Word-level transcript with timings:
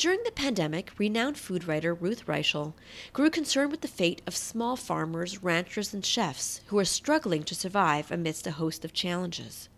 During 0.00 0.22
the 0.24 0.32
pandemic, 0.32 0.98
renowned 0.98 1.36
food 1.36 1.68
writer 1.68 1.92
Ruth 1.92 2.24
Reichl 2.24 2.72
grew 3.12 3.28
concerned 3.28 3.70
with 3.70 3.82
the 3.82 3.86
fate 3.86 4.22
of 4.26 4.34
small 4.34 4.74
farmers, 4.74 5.42
ranchers, 5.42 5.92
and 5.92 6.02
chefs 6.02 6.62
who 6.68 6.78
are 6.78 6.86
struggling 6.86 7.42
to 7.42 7.54
survive 7.54 8.10
amidst 8.10 8.46
a 8.46 8.52
host 8.52 8.82
of 8.82 8.94
challenges. 8.94 9.68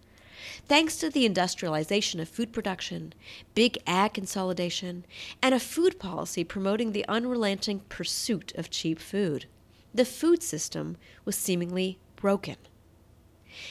Thanks 0.69 0.97
to 0.99 1.11
the 1.11 1.27
industrialization 1.27 2.21
of 2.21 2.29
food 2.29 2.53
production, 2.53 3.15
big 3.57 3.79
ag 3.85 4.15
consolidation, 4.15 5.05
and 5.43 5.57
a 5.57 5.59
food 5.59 5.99
policy 5.99 6.45
promoting 6.45 6.93
the 6.93 7.05
unrelenting 7.09 7.81
pursuit 7.89 8.53
of 8.55 8.71
cheap 8.71 9.01
food, 9.01 9.47
the 9.93 10.05
food 10.05 10.41
system 10.41 10.99
was 11.25 11.35
seemingly 11.35 11.99
broken. 12.15 12.59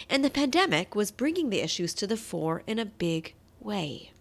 And 0.10 0.22
the 0.22 0.30
pandemic 0.30 0.96
was 0.96 1.12
bringing 1.12 1.50
the 1.50 1.62
issues 1.62 1.94
to 1.94 2.08
the 2.08 2.18
fore 2.18 2.62
in 2.68 2.78
a 2.78 2.84
big 2.84 3.36
way. 3.62 4.12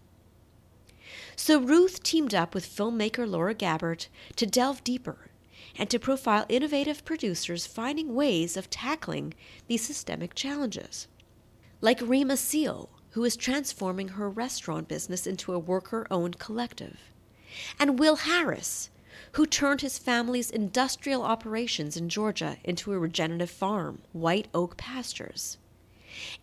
So 1.35 1.59
Ruth 1.59 2.03
teamed 2.03 2.35
up 2.35 2.53
with 2.53 2.65
filmmaker 2.65 3.27
Laura 3.29 3.55
Gabbert 3.55 4.07
to 4.35 4.45
delve 4.45 4.83
deeper 4.83 5.31
and 5.77 5.89
to 5.89 5.99
profile 5.99 6.45
innovative 6.49 7.05
producers 7.05 7.65
finding 7.65 8.13
ways 8.13 8.57
of 8.57 8.69
tackling 8.69 9.33
these 9.67 9.85
systemic 9.85 10.35
challenges. 10.35 11.07
Like 11.79 12.01
Reem 12.01 12.29
Assil, 12.29 12.89
who 13.11 13.23
is 13.23 13.35
transforming 13.35 14.09
her 14.09 14.29
restaurant 14.29 14.87
business 14.87 15.25
into 15.25 15.53
a 15.53 15.59
worker 15.59 16.05
owned 16.11 16.39
collective, 16.39 16.99
and 17.79 17.99
Will 17.99 18.17
Harris, 18.17 18.89
who 19.33 19.45
turned 19.45 19.81
his 19.81 19.97
family's 19.97 20.51
industrial 20.51 21.23
operations 21.23 21.97
in 21.97 22.09
Georgia 22.09 22.57
into 22.63 22.93
a 22.93 22.99
regenerative 22.99 23.49
farm, 23.49 24.01
White 24.13 24.47
Oak 24.53 24.77
Pastures. 24.77 25.57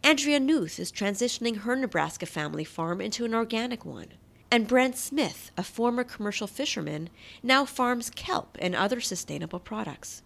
Andrea 0.03 0.41
Knuth 0.41 0.79
is 0.79 0.91
transitioning 0.91 1.59
her 1.59 1.77
Nebraska 1.77 2.27
family 2.27 2.65
farm 2.65 3.01
into 3.01 3.25
an 3.25 3.35
organic 3.35 3.85
one. 3.85 4.09
And 4.51 4.67
Brent 4.67 4.97
Smith, 4.97 5.51
a 5.59 5.63
former 5.63 6.05
commercial 6.05 6.47
fisherman, 6.47 7.11
now 7.43 7.67
farms 7.67 8.09
kelp 8.09 8.57
and 8.61 8.75
other 8.75 9.01
sustainable 9.01 9.61
products. 9.61 10.23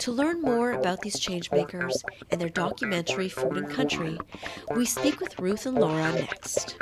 To 0.00 0.10
learn 0.10 0.42
more 0.42 0.72
about 0.72 1.02
these 1.02 1.20
changemakers 1.20 1.94
and 2.30 2.40
their 2.40 2.48
documentary 2.48 3.28
Food 3.28 3.56
and 3.56 3.70
Country, 3.70 4.18
we 4.74 4.84
speak 4.84 5.20
with 5.20 5.38
Ruth 5.38 5.66
and 5.66 5.78
Laura 5.78 6.12
next. 6.12 6.76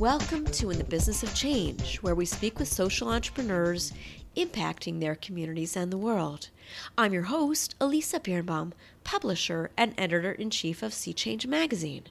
Welcome 0.00 0.44
to 0.48 0.70
In 0.70 0.76
the 0.76 0.84
Business 0.84 1.22
of 1.22 1.34
Change, 1.34 1.96
where 2.02 2.14
we 2.14 2.26
speak 2.26 2.58
with 2.58 2.68
social 2.68 3.08
entrepreneurs 3.08 3.94
impacting 4.36 5.00
their 5.00 5.14
communities 5.14 5.74
and 5.74 5.90
the 5.90 5.96
world. 5.96 6.50
I'm 6.98 7.14
your 7.14 7.22
host, 7.22 7.74
Elisa 7.80 8.20
Birnbaum, 8.20 8.74
publisher 9.04 9.70
and 9.74 9.94
editor 9.96 10.32
in 10.32 10.50
chief 10.50 10.82
of 10.82 10.92
SEE 10.92 11.14
Change 11.14 11.46
magazine. 11.46 12.02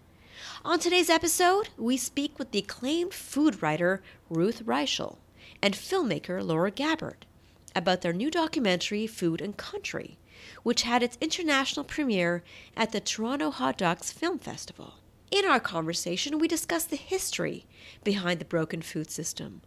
On 0.65 0.79
today's 0.79 1.11
episode, 1.11 1.69
we 1.77 1.95
speak 1.95 2.39
with 2.39 2.49
the 2.49 2.57
acclaimed 2.57 3.13
food 3.13 3.61
writer 3.61 4.01
Ruth 4.31 4.65
Reichl 4.65 5.17
and 5.61 5.75
filmmaker 5.75 6.43
Laura 6.43 6.71
Gabbert 6.71 7.27
about 7.75 8.01
their 8.01 8.13
new 8.13 8.31
documentary, 8.31 9.05
Food 9.05 9.41
and 9.41 9.57
Country, 9.57 10.17
which 10.63 10.81
had 10.81 11.03
its 11.03 11.19
international 11.21 11.83
premiere 11.83 12.43
at 12.75 12.91
the 12.91 12.99
Toronto 12.99 13.51
Hot 13.51 13.77
Docs 13.77 14.11
Film 14.11 14.39
Festival. 14.39 14.95
In 15.31 15.45
our 15.45 15.59
conversation, 15.59 16.39
we 16.39 16.47
discuss 16.47 16.85
the 16.85 16.95
history 16.95 17.65
behind 18.03 18.39
the 18.39 18.45
broken 18.45 18.81
food 18.81 19.09
system, 19.09 19.61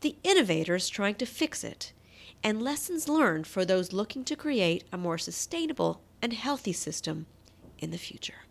the 0.00 0.16
innovators 0.22 0.88
trying 0.88 1.16
to 1.16 1.26
fix 1.26 1.62
it, 1.62 1.92
and 2.42 2.62
lessons 2.62 3.08
learned 3.08 3.46
for 3.46 3.64
those 3.64 3.92
looking 3.92 4.24
to 4.24 4.36
create 4.36 4.84
a 4.92 4.98
more 4.98 5.18
sustainable 5.18 6.00
and 6.20 6.32
healthy 6.32 6.72
system 6.72 7.26
in 7.78 7.90
the 7.90 7.98
future. 7.98 8.46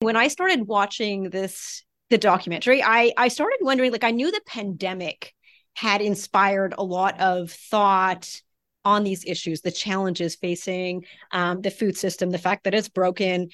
When 0.00 0.16
I 0.16 0.28
started 0.28 0.66
watching 0.66 1.30
this 1.30 1.84
the 2.10 2.18
documentary, 2.18 2.82
I 2.82 3.12
I 3.16 3.28
started 3.28 3.58
wondering 3.60 3.92
like 3.92 4.04
I 4.04 4.10
knew 4.10 4.30
the 4.30 4.40
pandemic 4.46 5.34
had 5.74 6.00
inspired 6.00 6.74
a 6.76 6.82
lot 6.82 7.20
of 7.20 7.50
thought 7.50 8.40
on 8.84 9.04
these 9.04 9.24
issues, 9.26 9.60
the 9.60 9.70
challenges 9.70 10.34
facing 10.34 11.04
um, 11.32 11.60
the 11.60 11.70
food 11.70 11.96
system, 11.96 12.30
the 12.30 12.38
fact 12.38 12.64
that 12.64 12.74
it's 12.74 12.88
broken, 12.88 13.48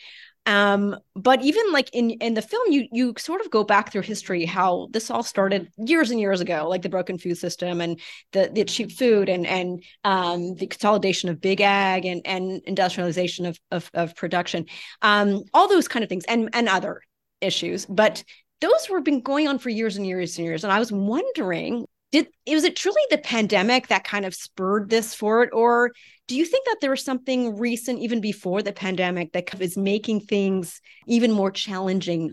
um 0.46 0.96
but 1.14 1.42
even 1.42 1.72
like 1.72 1.88
in 1.94 2.10
in 2.10 2.34
the 2.34 2.42
film 2.42 2.70
you 2.70 2.86
you 2.92 3.14
sort 3.16 3.40
of 3.40 3.50
go 3.50 3.64
back 3.64 3.90
through 3.90 4.02
history 4.02 4.44
how 4.44 4.88
this 4.92 5.10
all 5.10 5.22
started 5.22 5.70
years 5.78 6.10
and 6.10 6.20
years 6.20 6.40
ago 6.40 6.68
like 6.68 6.82
the 6.82 6.88
broken 6.88 7.16
food 7.16 7.36
system 7.36 7.80
and 7.80 7.98
the 8.32 8.50
the 8.52 8.64
cheap 8.64 8.92
food 8.92 9.28
and 9.28 9.46
and 9.46 9.82
um 10.04 10.54
the 10.56 10.66
consolidation 10.66 11.28
of 11.28 11.40
big 11.40 11.60
ag 11.60 12.04
and 12.04 12.22
and 12.26 12.62
industrialization 12.64 13.46
of 13.46 13.58
of, 13.70 13.90
of 13.94 14.14
production. 14.16 14.66
Um 15.02 15.42
all 15.52 15.68
those 15.68 15.88
kind 15.88 16.02
of 16.02 16.08
things 16.08 16.24
and 16.24 16.50
and 16.52 16.68
other 16.68 17.00
issues. 17.40 17.86
But 17.86 18.24
those 18.60 18.88
were 18.88 19.00
been 19.00 19.20
going 19.20 19.48
on 19.48 19.58
for 19.58 19.68
years 19.68 19.96
and 19.96 20.06
years 20.06 20.38
and 20.38 20.46
years. 20.46 20.64
And 20.64 20.72
i 20.72 20.78
was 20.78 20.92
wondering 20.92 21.86
did 22.14 22.28
was 22.46 22.62
it 22.62 22.76
truly 22.76 23.02
the 23.10 23.18
pandemic 23.18 23.88
that 23.88 24.04
kind 24.04 24.24
of 24.24 24.34
spurred 24.34 24.88
this 24.88 25.14
forward 25.14 25.50
or 25.52 25.90
do 26.28 26.36
you 26.36 26.44
think 26.44 26.64
that 26.66 26.76
there 26.80 26.90
was 26.90 27.04
something 27.04 27.58
recent 27.58 27.98
even 27.98 28.20
before 28.20 28.62
the 28.62 28.72
pandemic 28.72 29.32
that 29.32 29.60
is 29.60 29.76
making 29.76 30.20
things 30.20 30.80
even 31.08 31.32
more 31.32 31.50
challenging? 31.50 32.30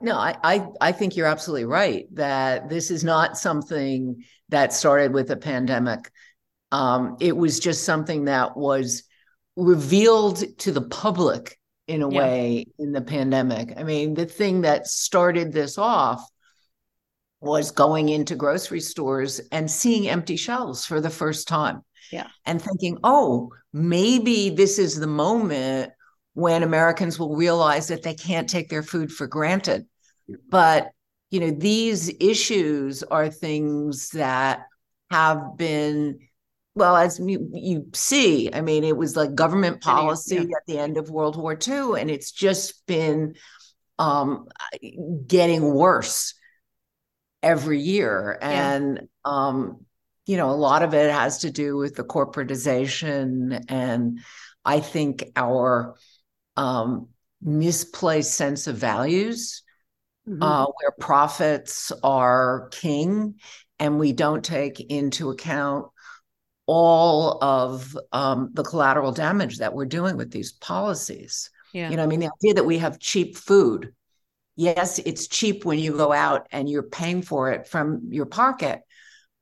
No 0.00 0.16
I, 0.16 0.36
I 0.44 0.66
i 0.80 0.92
think 0.92 1.16
you're 1.16 1.26
absolutely 1.26 1.64
right 1.64 2.06
that 2.14 2.68
this 2.68 2.90
is 2.90 3.02
not 3.02 3.36
something 3.36 4.22
that 4.50 4.72
started 4.72 5.12
with 5.12 5.30
a 5.30 5.36
pandemic. 5.36 6.10
Um, 6.70 7.16
it 7.20 7.36
was 7.36 7.58
just 7.58 7.84
something 7.84 8.26
that 8.26 8.56
was 8.56 9.02
revealed 9.56 10.44
to 10.58 10.70
the 10.70 10.82
public 10.82 11.58
in 11.86 12.02
a 12.02 12.10
yeah. 12.10 12.18
way 12.20 12.66
in 12.78 12.92
the 12.92 13.00
pandemic. 13.00 13.74
I 13.76 13.82
mean 13.82 14.14
the 14.14 14.26
thing 14.26 14.60
that 14.60 14.86
started 14.86 15.52
this 15.52 15.76
off 15.76 16.24
was 17.40 17.70
going 17.70 18.08
into 18.08 18.34
grocery 18.34 18.80
stores 18.80 19.40
and 19.52 19.70
seeing 19.70 20.08
empty 20.08 20.36
shelves 20.36 20.84
for 20.84 21.00
the 21.00 21.10
first 21.10 21.46
time. 21.46 21.82
Yeah. 22.10 22.28
And 22.46 22.60
thinking, 22.60 22.98
oh, 23.04 23.50
maybe 23.72 24.50
this 24.50 24.78
is 24.78 24.98
the 24.98 25.06
moment 25.06 25.92
when 26.34 26.62
Americans 26.62 27.18
will 27.18 27.36
realize 27.36 27.88
that 27.88 28.02
they 28.02 28.14
can't 28.14 28.48
take 28.48 28.68
their 28.68 28.82
food 28.82 29.12
for 29.12 29.26
granted. 29.26 29.86
But, 30.48 30.90
you 31.30 31.40
know, 31.40 31.50
these 31.50 32.10
issues 32.20 33.02
are 33.02 33.28
things 33.28 34.10
that 34.10 34.66
have 35.10 35.56
been 35.56 36.18
well 36.74 36.96
as 36.96 37.18
you, 37.18 37.50
you 37.52 37.86
see 37.92 38.52
i 38.52 38.60
mean 38.60 38.84
it 38.84 38.96
was 38.96 39.16
like 39.16 39.34
government 39.34 39.80
policy 39.80 40.36
yeah. 40.36 40.42
at 40.42 40.66
the 40.68 40.78
end 40.78 40.96
of 40.96 41.10
world 41.10 41.36
war 41.36 41.58
ii 41.66 42.00
and 42.00 42.08
it's 42.08 42.30
just 42.30 42.86
been 42.86 43.34
um, 43.98 44.46
getting 45.26 45.74
worse 45.74 46.34
every 47.42 47.80
year 47.80 48.38
and 48.40 48.96
yeah. 48.96 49.06
um 49.24 49.84
you 50.26 50.36
know 50.36 50.50
a 50.50 50.52
lot 50.52 50.82
of 50.82 50.94
it 50.94 51.10
has 51.10 51.38
to 51.38 51.50
do 51.50 51.76
with 51.76 51.94
the 51.94 52.04
corporatization 52.04 53.64
and 53.68 54.20
i 54.64 54.80
think 54.80 55.24
our 55.36 55.94
um 56.56 57.08
misplaced 57.40 58.34
sense 58.34 58.66
of 58.66 58.76
values 58.76 59.62
mm-hmm. 60.28 60.42
uh 60.42 60.64
where 60.64 60.92
profits 60.98 61.92
are 62.02 62.68
king 62.72 63.34
and 63.78 63.98
we 63.98 64.12
don't 64.12 64.44
take 64.44 64.80
into 64.90 65.30
account 65.30 65.86
all 66.68 67.42
of 67.42 67.96
um, 68.12 68.50
the 68.52 68.62
collateral 68.62 69.10
damage 69.10 69.58
that 69.58 69.72
we're 69.72 69.86
doing 69.86 70.16
with 70.18 70.30
these 70.30 70.52
policies. 70.52 71.50
Yeah. 71.72 71.88
You 71.88 71.96
know, 71.96 72.02
I 72.02 72.06
mean, 72.06 72.20
the 72.20 72.30
idea 72.40 72.54
that 72.54 72.66
we 72.66 72.78
have 72.78 72.98
cheap 72.98 73.36
food 73.36 73.94
yes, 74.58 74.98
it's 74.98 75.28
cheap 75.28 75.64
when 75.64 75.78
you 75.78 75.96
go 75.96 76.12
out 76.12 76.48
and 76.50 76.68
you're 76.68 76.82
paying 76.82 77.22
for 77.22 77.52
it 77.52 77.68
from 77.68 78.08
your 78.10 78.26
pocket. 78.26 78.80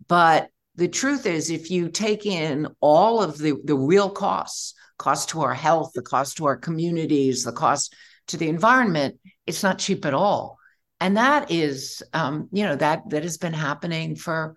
But 0.06 0.50
the 0.74 0.88
truth 0.88 1.24
is, 1.24 1.48
if 1.48 1.70
you 1.70 1.88
take 1.88 2.26
in 2.26 2.68
all 2.80 3.22
of 3.22 3.38
the, 3.38 3.54
the 3.64 3.74
real 3.74 4.10
costs, 4.10 4.74
cost 4.98 5.30
to 5.30 5.40
our 5.40 5.54
health, 5.54 5.92
the 5.94 6.02
cost 6.02 6.36
to 6.36 6.44
our 6.44 6.56
communities, 6.56 7.44
the 7.44 7.52
cost 7.52 7.94
to 8.28 8.36
the 8.36 8.48
environment, 8.48 9.18
it's 9.46 9.62
not 9.62 9.78
cheap 9.78 10.04
at 10.04 10.12
all. 10.12 10.58
And 11.00 11.16
that 11.16 11.50
is, 11.50 12.02
um, 12.12 12.48
you 12.52 12.64
know, 12.64 12.76
that 12.76 13.08
that 13.08 13.22
has 13.22 13.38
been 13.38 13.54
happening 13.54 14.16
for, 14.16 14.54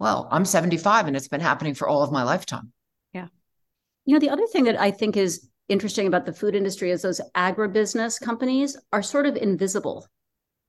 well, 0.00 0.28
I'm 0.30 0.44
75 0.44 1.06
and 1.06 1.16
it's 1.16 1.28
been 1.28 1.40
happening 1.40 1.74
for 1.74 1.88
all 1.88 2.02
of 2.02 2.10
my 2.10 2.24
lifetime. 2.24 2.72
Yeah. 3.12 3.28
You 4.06 4.14
know, 4.14 4.20
the 4.20 4.30
other 4.30 4.46
thing 4.48 4.64
that 4.64 4.80
I 4.80 4.90
think 4.90 5.16
is 5.16 5.48
interesting 5.70 6.06
about 6.06 6.26
the 6.26 6.32
food 6.32 6.54
industry 6.54 6.90
is 6.90 7.02
those 7.02 7.20
agribusiness 7.34 8.20
companies 8.20 8.76
are 8.92 9.02
sort 9.02 9.26
of 9.26 9.36
invisible, 9.36 10.06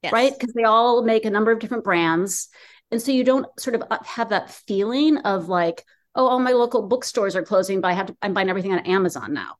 yes. 0.02 0.14
right? 0.14 0.34
Because 0.38 0.54
they 0.54 0.64
all 0.64 1.04
make 1.04 1.26
a 1.26 1.30
number 1.30 1.52
of 1.52 1.60
different 1.60 1.84
brands. 1.84 2.50
And 2.92 3.02
so 3.02 3.12
you 3.12 3.24
don't 3.24 3.48
sort 3.60 3.76
of 3.76 3.84
uh, 3.90 4.00
have 4.04 4.30
that 4.30 4.52
feeling 4.52 5.18
of 5.18 5.50
like, 5.50 5.84
oh, 6.16 6.28
all 6.28 6.40
my 6.40 6.52
local 6.52 6.88
bookstores 6.88 7.36
are 7.36 7.44
closing, 7.44 7.82
but 7.82 7.90
I 7.90 7.94
have 7.94 8.08
to, 8.08 8.18
I'm 8.22 8.34
buying 8.34 8.50
everything 8.50 8.74
on 8.74 8.80
Amazon 8.80 9.34
now. 9.34 9.56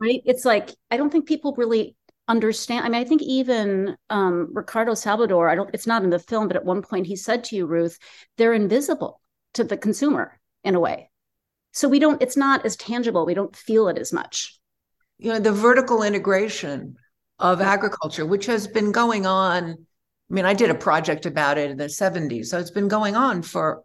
Right. 0.00 0.22
It's 0.24 0.44
like, 0.44 0.70
I 0.90 0.96
don't 0.96 1.10
think 1.10 1.26
people 1.26 1.54
really 1.56 1.96
understand. 2.26 2.84
I 2.84 2.88
mean, 2.88 3.00
I 3.00 3.04
think 3.04 3.22
even 3.22 3.96
um, 4.10 4.50
Ricardo 4.52 4.94
Salvador, 4.94 5.48
I 5.48 5.54
don't, 5.54 5.70
it's 5.72 5.86
not 5.86 6.02
in 6.02 6.10
the 6.10 6.18
film, 6.18 6.48
but 6.48 6.56
at 6.56 6.64
one 6.64 6.82
point 6.82 7.06
he 7.06 7.14
said 7.14 7.44
to 7.44 7.56
you, 7.56 7.66
Ruth, 7.66 7.98
they're 8.36 8.54
invisible 8.54 9.20
to 9.54 9.64
the 9.64 9.76
consumer 9.76 10.40
in 10.64 10.74
a 10.74 10.80
way 10.80 11.10
so 11.72 11.88
we 11.88 11.98
don't 11.98 12.22
it's 12.22 12.36
not 12.36 12.64
as 12.64 12.76
tangible 12.76 13.26
we 13.26 13.34
don't 13.34 13.56
feel 13.56 13.88
it 13.88 13.98
as 13.98 14.12
much 14.12 14.58
you 15.22 15.28
know 15.28 15.38
the 15.38 15.52
vertical 15.52 16.02
integration 16.02 16.96
of 17.38 17.60
agriculture 17.60 18.26
which 18.26 18.46
has 18.46 18.66
been 18.66 18.92
going 18.92 19.24
on. 19.24 19.86
I 20.30 20.34
mean 20.34 20.44
i 20.44 20.54
did 20.54 20.70
a 20.70 20.74
project 20.74 21.26
about 21.26 21.58
it 21.58 21.70
in 21.70 21.76
the 21.76 21.84
70s 21.84 22.46
so 22.46 22.58
it's 22.58 22.70
been 22.70 22.88
going 22.88 23.16
on 23.16 23.42
for 23.42 23.82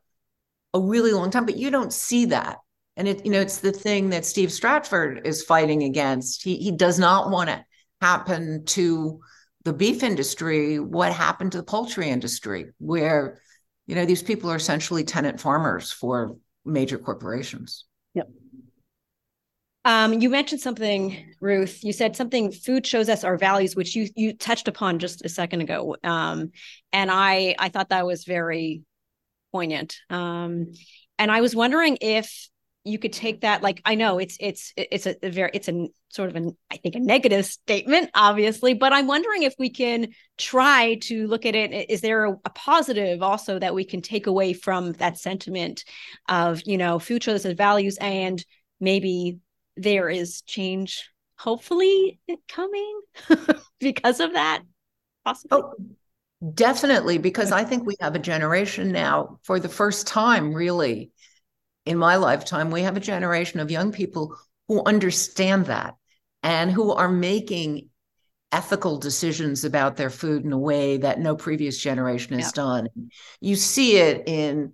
a 0.74 0.80
really 0.80 1.12
long 1.12 1.30
time 1.30 1.45
but 1.45 1.57
you 1.57 1.69
don't 1.69 1.94
see 1.94 2.25
that. 2.25 2.57
And 2.95 3.07
it 3.07 3.25
you 3.25 3.31
know 3.31 3.42
it's 3.42 3.60
the 3.60 3.72
thing 3.72 4.10
that 4.10 4.25
steve 4.25 4.51
stratford 4.51 5.22
is 5.25 5.44
fighting 5.44 5.84
against. 5.84 6.44
He 6.44 6.57
he 6.57 6.72
does 6.72 6.98
not 6.98 7.30
want 7.30 7.50
to 7.50 7.63
happen 8.01 8.66
to 8.66 9.19
the 9.63 9.74
beef 9.74 10.01
industry 10.04 10.80
what 10.80 11.12
happened 11.13 11.51
to 11.51 11.57
the 11.60 11.63
poultry 11.63 12.10
industry 12.10 12.68
where 12.80 13.39
you 13.86 13.95
know 13.95 14.06
these 14.06 14.24
people 14.24 14.50
are 14.50 14.56
essentially 14.56 15.04
tenant 15.04 15.39
farmers 15.39 15.92
for 15.92 16.38
major 16.66 16.98
corporations. 16.98 17.86
Yep 18.16 18.30
um, 19.88 20.19
you 20.19 20.30
mentioned 20.30 20.60
something, 20.60 21.34
Ruth. 21.39 21.81
You 21.81 21.94
said 21.94 22.18
something. 22.18 22.51
Food 22.51 22.86
shows 22.86 23.07
us 23.07 23.24
our 23.24 23.38
values, 23.38 23.74
which 23.74 23.95
you 23.95 24.10
you 24.18 24.34
touched 24.34 24.68
upon 24.68 25.00
just 25.00 25.24
a 25.24 25.30
second 25.30 25.62
ago, 25.62 25.95
um, 26.04 26.51
and 26.92 27.10
I 27.10 27.56
I 27.57 27.69
thought 27.69 27.89
that 27.89 28.06
was 28.06 28.25
very 28.25 28.84
poignant. 29.54 29.95
Um, 30.10 30.74
and 31.18 31.31
I 31.31 31.39
was 31.39 31.56
wondering 31.56 31.98
if 32.01 32.50
you 32.84 32.98
could 32.98 33.12
take 33.12 33.42
that 33.42 33.62
like 33.62 33.81
i 33.84 33.95
know 33.95 34.18
it's 34.18 34.38
it's 34.39 34.72
it's 34.78 35.06
a, 35.06 35.16
a 35.22 35.30
very 35.30 35.51
it's 35.54 35.68
a 35.68 35.88
sort 36.07 36.30
of 36.30 36.38
an 36.38 36.56
i 36.72 36.78
think 36.78 36.95
a 36.95 37.00
negative 37.00 37.45
statement 37.45 38.10
obviously 38.13 38.74
but 38.74 38.94
i'm 38.94 39.07
wondering 39.07 39.44
if 39.44 39.54
we 39.60 39.69
can 39.69 40.07
try 40.38 40.95
to 41.01 41.28
look 41.28 41.45
at 41.45 41.54
it 41.54 41.89
is 41.89 42.00
there 42.00 42.24
a, 42.24 42.31
a 42.45 42.50
positive 42.51 43.22
also 43.22 43.60
that 43.60 43.75
we 43.75 43.84
can 43.84 44.01
take 44.01 44.25
away 44.25 44.54
from 44.54 44.94
that 44.94 45.18
sentiment 45.18 45.84
of 46.30 46.62
you 46.66 46.78
know 46.78 46.98
food 46.98 47.22
shows 47.22 47.45
as 47.45 47.54
values 47.57 47.98
and 48.00 48.45
maybe 48.80 49.38
there 49.77 50.09
is 50.09 50.41
change 50.41 51.09
hopefully 51.38 52.19
coming 52.47 53.01
because 53.79 54.19
of 54.19 54.33
that 54.33 54.63
possibly 55.24 55.62
oh, 55.62 55.74
definitely 56.53 57.18
because 57.18 57.51
i 57.51 57.63
think 57.63 57.85
we 57.85 57.95
have 58.00 58.15
a 58.15 58.19
generation 58.19 58.91
now 58.91 59.39
for 59.44 59.59
the 59.59 59.69
first 59.69 60.07
time 60.07 60.53
really 60.53 61.12
in 61.88 61.97
my 61.97 62.18
lifetime, 62.18 62.69
we 62.69 62.81
have 62.81 62.97
a 62.97 63.01
generation 63.01 63.62
of 63.62 63.71
young 63.71 63.91
people 63.91 64.35
who 64.68 64.83
understand 64.83 65.68
that 65.68 65.95
and 66.44 66.69
who 66.69 66.91
are 66.91 67.09
making 67.09 67.89
ethical 68.51 68.97
decisions 68.97 69.63
about 69.63 69.95
their 69.95 70.09
food 70.09 70.44
in 70.44 70.51
a 70.51 70.57
way 70.57 70.97
that 70.97 71.19
no 71.19 71.35
previous 71.35 71.77
generation 71.77 72.38
has 72.38 72.47
yeah. 72.47 72.62
done. 72.63 72.89
You 73.39 73.56
see 73.56 73.97
it 73.97 74.27
in, 74.27 74.74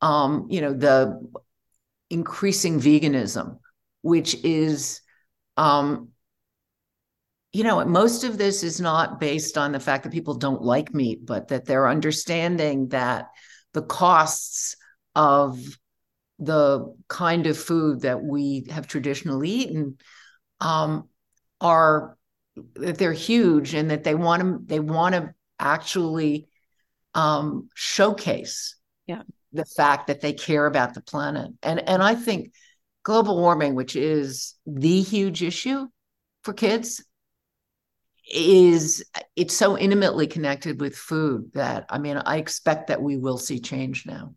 um, 0.00 0.48
you 0.50 0.60
know, 0.60 0.72
the 0.72 1.20
increasing 2.10 2.80
veganism, 2.80 3.58
which 4.02 4.34
is, 4.44 5.00
um, 5.56 6.08
you 7.52 7.64
know, 7.64 7.84
most 7.84 8.24
of 8.24 8.38
this 8.38 8.62
is 8.62 8.80
not 8.80 9.20
based 9.20 9.56
on 9.56 9.72
the 9.72 9.80
fact 9.80 10.04
that 10.04 10.12
people 10.12 10.34
don't 10.34 10.62
like 10.62 10.94
meat, 10.94 11.24
but 11.24 11.48
that 11.48 11.64
they're 11.64 11.88
understanding 11.88 12.88
that 12.88 13.28
the 13.72 13.82
costs 13.82 14.76
of 15.14 15.58
the 16.38 16.94
kind 17.08 17.46
of 17.46 17.58
food 17.58 18.02
that 18.02 18.22
we 18.22 18.66
have 18.70 18.86
traditionally 18.86 19.50
eaten 19.50 19.98
um, 20.60 21.08
are 21.60 22.16
that 22.74 22.98
they're 22.98 23.12
huge 23.12 23.74
and 23.74 23.90
that 23.90 24.04
they 24.04 24.14
want 24.14 24.42
to 24.42 24.58
they 24.64 24.80
want 24.80 25.14
to 25.14 25.34
actually 25.58 26.48
um, 27.14 27.68
showcase 27.74 28.76
yeah. 29.06 29.22
the 29.52 29.64
fact 29.64 30.06
that 30.06 30.20
they 30.20 30.32
care 30.32 30.66
about 30.66 30.94
the 30.94 31.00
planet 31.00 31.50
and 31.62 31.80
and 31.88 32.02
I 32.02 32.14
think 32.14 32.52
global 33.08 33.38
warming, 33.40 33.74
which 33.74 33.96
is 33.96 34.54
the 34.66 35.00
huge 35.00 35.42
issue 35.42 35.86
for 36.42 36.52
kids, 36.52 37.02
is 38.30 39.02
it's 39.34 39.56
so 39.56 39.78
intimately 39.78 40.26
connected 40.26 40.78
with 40.78 40.94
food 40.94 41.50
that 41.54 41.86
I 41.88 41.96
mean 41.96 42.18
I 42.18 42.36
expect 42.36 42.88
that 42.88 43.00
we 43.00 43.16
will 43.16 43.38
see 43.38 43.60
change 43.60 44.04
now. 44.04 44.34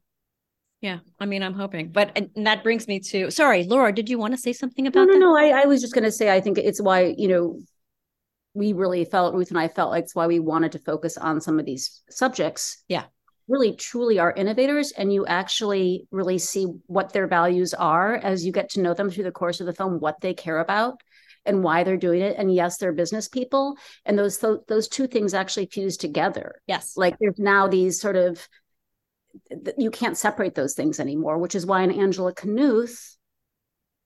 Yeah, 0.80 1.00
I 1.20 1.26
mean, 1.26 1.44
I'm 1.44 1.54
hoping, 1.54 1.92
but 1.92 2.14
and 2.16 2.30
that 2.48 2.64
brings 2.64 2.88
me 2.88 3.02
to 3.12 3.30
sorry, 3.30 3.66
Laura. 3.66 3.92
Did 3.92 4.10
you 4.10 4.18
want 4.18 4.34
to 4.36 4.40
say 4.40 4.54
something 4.54 4.88
about 4.88 5.08
no, 5.08 5.14
no, 5.14 5.14
that? 5.14 5.20
No, 5.20 5.38
I, 5.38 5.64
I 5.64 5.66
was 5.66 5.82
just 5.82 5.94
going 5.94 6.06
to 6.06 6.12
say 6.12 6.34
I 6.34 6.40
think 6.40 6.58
it's 6.58 6.82
why 6.82 7.14
you 7.18 7.28
know 7.28 7.60
we 8.54 8.72
really 8.72 9.04
felt 9.04 9.36
Ruth 9.36 9.50
and 9.50 9.60
I 9.60 9.68
felt 9.68 9.92
like 9.92 10.06
it's 10.06 10.16
why 10.16 10.28
we 10.28 10.40
wanted 10.40 10.72
to 10.72 10.80
focus 10.80 11.18
on 11.18 11.42
some 11.42 11.60
of 11.60 11.66
these 11.66 12.02
subjects. 12.10 12.82
Yeah, 12.88 13.04
really, 13.52 13.76
truly 13.76 14.20
are 14.20 14.32
innovators, 14.32 14.92
and 14.92 15.14
you 15.14 15.26
actually 15.26 16.08
really 16.12 16.38
see 16.38 16.66
what 16.88 17.14
their 17.14 17.28
values 17.28 17.74
are 17.74 18.16
as 18.16 18.46
you 18.46 18.52
get 18.52 18.70
to 18.72 18.82
know 18.82 18.94
them 18.94 19.10
through 19.10 19.26
the 19.26 19.32
course 19.32 19.60
of 19.60 19.66
the 19.66 19.74
film, 19.74 20.00
what 20.00 20.22
they 20.22 20.34
care 20.34 20.60
about 20.60 21.02
and 21.46 21.64
why 21.64 21.84
they're 21.84 21.98
doing 21.98 22.22
it 22.22 22.36
and 22.38 22.54
yes 22.54 22.78
they're 22.78 22.94
business 22.94 23.28
people 23.28 23.76
and 24.06 24.18
those 24.18 24.38
th- 24.38 24.60
those 24.68 24.88
two 24.88 25.08
things 25.08 25.34
actually 25.34 25.66
fuse 25.66 25.98
together 25.98 26.62
yes 26.68 26.96
like 26.96 27.18
there's 27.18 27.40
now 27.40 27.68
these 27.68 28.00
sort 28.00 28.16
of 28.16 28.48
you 29.78 29.92
can't 29.92 30.18
separate 30.18 30.56
those 30.56 30.74
things 30.74 31.00
anymore, 31.00 31.38
which 31.38 31.56
is 31.56 31.66
why 31.66 31.82
an 31.82 31.92
Angela 31.92 32.34
Knuth, 32.34 33.16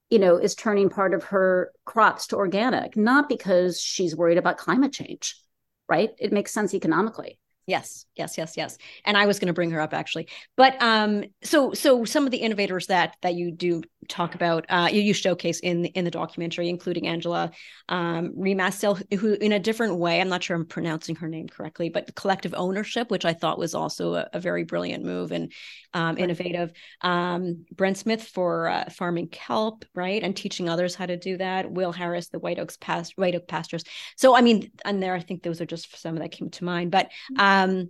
you 0.09 0.19
know, 0.19 0.37
is 0.37 0.55
turning 0.55 0.89
part 0.89 1.13
of 1.13 1.25
her 1.25 1.71
crops 1.85 2.27
to 2.27 2.35
organic, 2.35 2.95
not 2.95 3.29
because 3.29 3.79
she's 3.79 4.15
worried 4.15 4.37
about 4.37 4.57
climate 4.57 4.93
change, 4.93 5.35
right? 5.87 6.11
It 6.19 6.31
makes 6.31 6.51
sense 6.51 6.73
economically. 6.73 7.39
Yes, 7.67 8.05
yes, 8.15 8.37
yes, 8.37 8.57
yes. 8.57 8.77
And 9.05 9.17
I 9.17 9.25
was 9.25 9.39
going 9.39 9.47
to 9.47 9.53
bring 9.53 9.71
her 9.71 9.81
up 9.81 9.93
actually, 9.93 10.27
but 10.55 10.79
um, 10.81 11.23
so 11.43 11.73
so 11.73 12.05
some 12.05 12.25
of 12.25 12.31
the 12.31 12.37
innovators 12.37 12.87
that 12.87 13.17
that 13.23 13.33
you 13.33 13.51
do 13.51 13.81
talk 14.07 14.35
about, 14.35 14.67
uh, 14.69 14.87
you, 14.91 15.01
you 15.01 15.15
showcase 15.15 15.59
in 15.61 15.81
the, 15.81 15.89
in 15.89 16.05
the 16.05 16.11
documentary, 16.11 16.69
including 16.69 17.07
Angela 17.07 17.49
um, 17.89 18.33
Remastel, 18.37 19.01
who 19.17 19.33
in 19.33 19.51
a 19.51 19.59
different 19.59 19.97
way, 19.97 20.21
I'm 20.21 20.29
not 20.29 20.43
sure 20.43 20.55
I'm 20.55 20.67
pronouncing 20.67 21.15
her 21.15 21.27
name 21.27 21.47
correctly, 21.47 21.89
but 21.89 22.13
collective 22.13 22.53
ownership, 22.55 23.09
which 23.09 23.25
I 23.25 23.33
thought 23.33 23.57
was 23.57 23.73
also 23.73 24.13
a, 24.13 24.29
a 24.33 24.39
very 24.39 24.63
brilliant 24.63 25.03
move 25.03 25.31
and 25.31 25.51
um, 25.95 26.19
innovative. 26.19 26.71
Um, 27.01 27.65
Brent 27.75 27.97
Smith 27.97 28.21
for 28.21 28.67
uh, 28.67 28.91
farming 28.91 29.29
kelp, 29.29 29.85
right, 29.95 30.21
and 30.21 30.35
teaching 30.35 30.69
others 30.69 30.93
how 30.93 31.07
to 31.07 31.17
do 31.17 31.37
that. 31.37 31.71
Will 31.71 31.91
Harris, 31.91 32.27
the 32.27 32.37
White 32.37 32.59
Oaks 32.59 32.77
past 32.79 33.13
White 33.15 33.33
Oak 33.33 33.47
pastures. 33.47 33.83
So 34.17 34.35
I 34.35 34.41
mean, 34.41 34.69
and 34.85 35.01
there, 35.01 35.15
I 35.15 35.19
think 35.19 35.41
those 35.41 35.61
are 35.61 35.65
just 35.65 35.99
some 35.99 36.17
that 36.17 36.31
came 36.31 36.51
to 36.51 36.63
mind, 36.63 36.91
but. 36.91 37.09
Um, 37.39 37.54
um, 37.63 37.89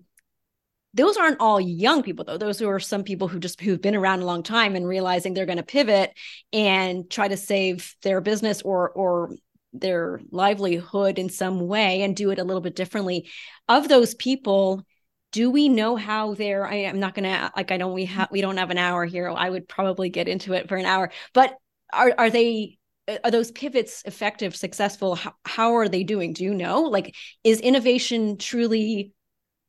those 0.95 1.17
aren't 1.17 1.41
all 1.41 1.59
young 1.59 2.03
people 2.03 2.25
though. 2.25 2.38
Those 2.38 2.62
are 2.62 2.79
some 2.79 3.03
people 3.03 3.27
who 3.27 3.39
just 3.39 3.59
who've 3.59 3.81
been 3.81 3.95
around 3.95 4.21
a 4.21 4.25
long 4.25 4.44
time 4.44 4.75
and 4.75 4.88
realizing 4.88 5.33
they're 5.33 5.45
going 5.45 5.57
to 5.57 5.63
pivot 5.63 6.12
and 6.53 7.09
try 7.09 7.27
to 7.27 7.38
save 7.38 7.95
their 8.01 8.21
business 8.21 8.62
or 8.62 8.89
or 8.91 9.36
their 9.74 10.22
livelihood 10.31 11.19
in 11.19 11.27
some 11.29 11.60
way 11.67 12.01
and 12.01 12.15
do 12.15 12.31
it 12.31 12.39
a 12.39 12.43
little 12.45 12.62
bit 12.62 12.77
differently. 12.77 13.29
Of 13.67 13.89
those 13.89 14.15
people 14.15 14.86
do 15.34 15.51
we 15.51 15.67
know 15.67 15.98
how 15.98 16.34
they're 16.34 16.65
I, 16.65 16.75
am 16.75 17.01
not 17.01 17.13
gonna 17.13 17.51
like 17.57 17.69
i 17.69 17.77
don't 17.77 17.93
we 17.93 18.05
have 18.05 18.29
we 18.31 18.39
don't 18.39 18.55
have 18.55 18.72
an 18.72 18.77
hour 18.77 19.03
here. 19.03 19.29
I 19.29 19.50
would 19.50 19.67
probably 19.67 20.10
get 20.10 20.29
into 20.29 20.53
it 20.53 20.69
for 20.69 20.77
an 20.77 20.86
hour. 20.86 21.12
But 21.34 21.57
are 21.91 22.13
are 22.17 22.29
they 22.29 22.77
are 23.24 23.31
those 23.31 23.51
pivots 23.51 24.01
effective 24.05 24.55
successful? 24.55 25.15
How, 25.15 25.34
how 25.43 25.75
are 25.75 25.89
they 25.89 26.03
doing? 26.03 26.31
Do 26.31 26.45
you 26.45 26.53
know? 26.53 26.84
Like 26.84 27.15
is 27.43 27.60
innovation 27.60 28.38
truly 28.38 29.12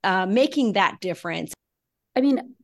uh, 0.06 0.24
making 0.24 0.74
that 0.74 1.00
difference? 1.00 1.52
I 2.14 2.20
mean, 2.20 2.54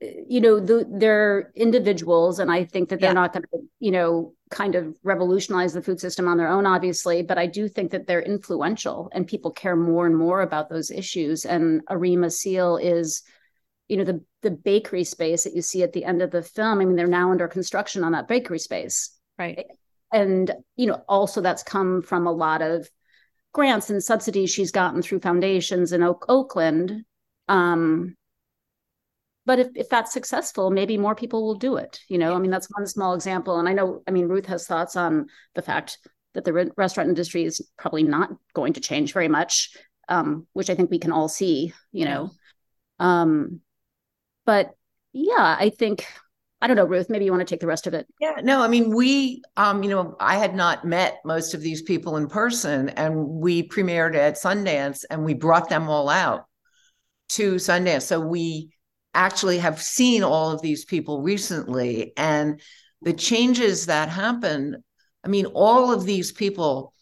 you 0.00 0.40
know, 0.40 0.60
the, 0.60 0.86
they're 0.88 1.52
individuals, 1.56 2.38
and 2.38 2.50
I 2.50 2.64
think 2.64 2.88
that 2.88 3.00
they're 3.00 3.10
yeah. 3.10 3.14
not 3.14 3.32
going 3.32 3.42
to, 3.42 3.58
you 3.80 3.90
know, 3.90 4.32
kind 4.50 4.76
of 4.76 4.96
revolutionize 5.02 5.72
the 5.72 5.82
food 5.82 6.00
system 6.00 6.28
on 6.28 6.38
their 6.38 6.48
own, 6.48 6.66
obviously. 6.66 7.22
But 7.22 7.38
I 7.38 7.46
do 7.46 7.68
think 7.68 7.90
that 7.90 8.06
they're 8.06 8.22
influential, 8.22 9.10
and 9.12 9.26
people 9.26 9.50
care 9.50 9.76
more 9.76 10.06
and 10.06 10.16
more 10.16 10.42
about 10.42 10.70
those 10.70 10.92
issues. 10.92 11.44
And 11.44 11.82
Arima 11.90 12.30
Seal 12.30 12.76
is, 12.76 13.22
you 13.88 13.96
know, 13.96 14.04
the 14.04 14.24
the 14.42 14.52
bakery 14.52 15.04
space 15.04 15.44
that 15.44 15.54
you 15.54 15.62
see 15.62 15.82
at 15.82 15.92
the 15.92 16.04
end 16.04 16.22
of 16.22 16.30
the 16.30 16.42
film. 16.42 16.80
I 16.80 16.84
mean, 16.84 16.96
they're 16.96 17.08
now 17.08 17.32
under 17.32 17.48
construction 17.48 18.04
on 18.04 18.12
that 18.12 18.28
bakery 18.28 18.60
space, 18.60 19.10
right? 19.38 19.66
And 20.12 20.52
you 20.76 20.86
know, 20.86 21.02
also 21.08 21.40
that's 21.40 21.64
come 21.64 22.00
from 22.00 22.28
a 22.28 22.32
lot 22.32 22.62
of 22.62 22.88
grants 23.52 23.90
and 23.90 24.02
subsidies 24.02 24.50
she's 24.50 24.70
gotten 24.70 25.02
through 25.02 25.20
foundations 25.20 25.92
in 25.92 26.02
Oak, 26.02 26.24
Oakland. 26.28 27.04
Um, 27.48 28.16
but 29.46 29.58
if, 29.58 29.68
if 29.74 29.88
that's 29.88 30.12
successful, 30.12 30.70
maybe 30.70 30.96
more 30.96 31.14
people 31.14 31.44
will 31.44 31.56
do 31.56 31.76
it. 31.76 32.00
You 32.08 32.18
know, 32.18 32.34
I 32.34 32.38
mean, 32.38 32.50
that's 32.50 32.68
one 32.70 32.86
small 32.86 33.14
example. 33.14 33.58
And 33.58 33.68
I 33.68 33.72
know, 33.72 34.02
I 34.06 34.10
mean, 34.10 34.28
Ruth 34.28 34.46
has 34.46 34.66
thoughts 34.66 34.96
on 34.96 35.26
the 35.54 35.62
fact 35.62 35.98
that 36.34 36.44
the 36.44 36.52
re- 36.52 36.70
restaurant 36.76 37.08
industry 37.08 37.44
is 37.44 37.60
probably 37.76 38.04
not 38.04 38.30
going 38.54 38.74
to 38.74 38.80
change 38.80 39.12
very 39.12 39.28
much, 39.28 39.76
um, 40.08 40.46
which 40.52 40.70
I 40.70 40.74
think 40.74 40.90
we 40.90 40.98
can 40.98 41.10
all 41.10 41.28
see, 41.28 41.72
you 41.90 42.04
know. 42.04 42.30
Um, 43.00 43.60
but 44.46 44.70
yeah, 45.12 45.56
I 45.58 45.70
think 45.70 46.06
I 46.60 46.66
don't 46.66 46.76
know, 46.76 46.84
Ruth, 46.84 47.08
maybe 47.08 47.24
you 47.24 47.30
want 47.32 47.46
to 47.46 47.50
take 47.52 47.60
the 47.60 47.66
rest 47.66 47.86
of 47.86 47.94
it. 47.94 48.06
Yeah, 48.20 48.36
no, 48.42 48.60
I 48.60 48.68
mean, 48.68 48.94
we, 48.94 49.42
um, 49.56 49.82
you 49.82 49.88
know, 49.88 50.14
I 50.20 50.36
had 50.36 50.54
not 50.54 50.84
met 50.84 51.18
most 51.24 51.54
of 51.54 51.62
these 51.62 51.80
people 51.80 52.18
in 52.18 52.26
person, 52.28 52.90
and 52.90 53.26
we 53.26 53.66
premiered 53.66 54.14
at 54.14 54.34
Sundance 54.34 55.04
and 55.08 55.24
we 55.24 55.32
brought 55.32 55.70
them 55.70 55.88
all 55.88 56.10
out 56.10 56.44
to 57.30 57.54
Sundance. 57.54 58.02
So 58.02 58.20
we 58.20 58.70
actually 59.14 59.58
have 59.58 59.80
seen 59.80 60.22
all 60.22 60.50
of 60.50 60.60
these 60.60 60.84
people 60.84 61.22
recently. 61.22 62.12
And 62.16 62.60
the 63.02 63.14
changes 63.14 63.86
that 63.86 64.08
happen, 64.08 64.84
I 65.24 65.28
mean, 65.28 65.46
all 65.46 65.92
of 65.92 66.04
these 66.04 66.30
people 66.30 66.92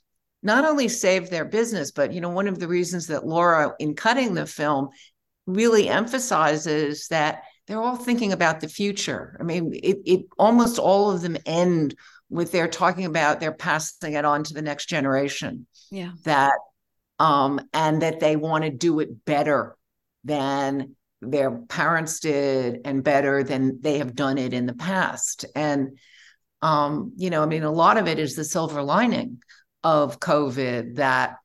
not 0.42 0.64
only 0.64 0.88
saved 0.88 1.30
their 1.30 1.44
business, 1.44 1.90
but 1.90 2.12
you 2.12 2.20
know, 2.20 2.30
one 2.30 2.46
of 2.46 2.58
the 2.58 2.68
reasons 2.68 3.08
that 3.08 3.26
Laura, 3.26 3.74
in 3.80 3.94
cutting 3.94 4.34
the 4.34 4.46
film, 4.46 4.90
really 5.46 5.88
emphasizes 5.88 7.08
that 7.08 7.42
they're 7.68 7.82
all 7.82 7.96
thinking 7.96 8.32
about 8.32 8.60
the 8.60 8.68
future. 8.68 9.37
I 9.38 9.42
mean, 9.42 9.72
it, 9.75 9.98
it 10.06 10.26
almost 10.38 10.78
all 10.78 11.10
of 11.10 11.20
them 11.20 11.37
end 11.44 11.94
with 12.30 12.50
their 12.50 12.66
talking 12.66 13.04
about 13.04 13.40
they're 13.40 13.52
passing 13.52 14.14
it 14.14 14.25
on 14.25 14.42
to 14.44 14.54
the 14.54 14.62
next 14.62 14.87
generation. 14.87 15.66
Yeah. 15.90 16.12
That 16.25 16.54
um 17.18 17.60
and 17.72 18.02
that 18.02 18.20
they 18.20 18.37
want 18.37 18.64
to 18.64 18.70
do 18.70 19.00
it 19.00 19.25
better 19.25 19.76
than 20.25 20.96
their 21.20 21.50
parents 21.50 22.20
did 22.20 22.80
and 22.84 23.04
better 23.04 23.42
than 23.42 23.80
they 23.80 23.98
have 23.98 24.14
done 24.14 24.38
it 24.38 24.54
in 24.54 24.66
the 24.66 24.75
past. 24.75 25.44
And 25.54 25.98
um, 26.60 27.12
you 27.16 27.30
know, 27.30 27.42
I 27.42 27.46
mean, 27.46 27.62
a 27.62 27.70
lot 27.70 27.98
of 27.98 28.08
it 28.08 28.18
is 28.18 28.34
the 28.34 28.44
silver 28.44 28.82
lining 28.82 29.42
of 29.84 30.20
COVID 30.20 30.96
that 30.96 31.37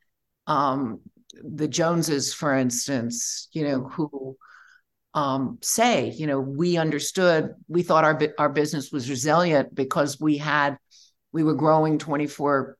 um 0.47 1.01
the 1.43 1.67
Joneses, 1.67 2.33
for 2.33 2.53
instance, 2.55 3.49
you 3.51 3.67
know, 3.67 3.83
who 3.83 4.37
um, 5.13 5.59
say, 5.61 6.09
you 6.11 6.27
know, 6.27 6.39
we 6.39 6.77
understood, 6.77 7.53
we 7.67 7.83
thought 7.83 8.03
our 8.03 8.19
our 8.39 8.49
business 8.49 8.91
was 8.91 9.09
resilient 9.09 9.73
because 9.73 10.19
we 10.19 10.37
had, 10.37 10.77
we 11.31 11.43
were 11.43 11.53
growing 11.53 11.97
24, 11.97 12.77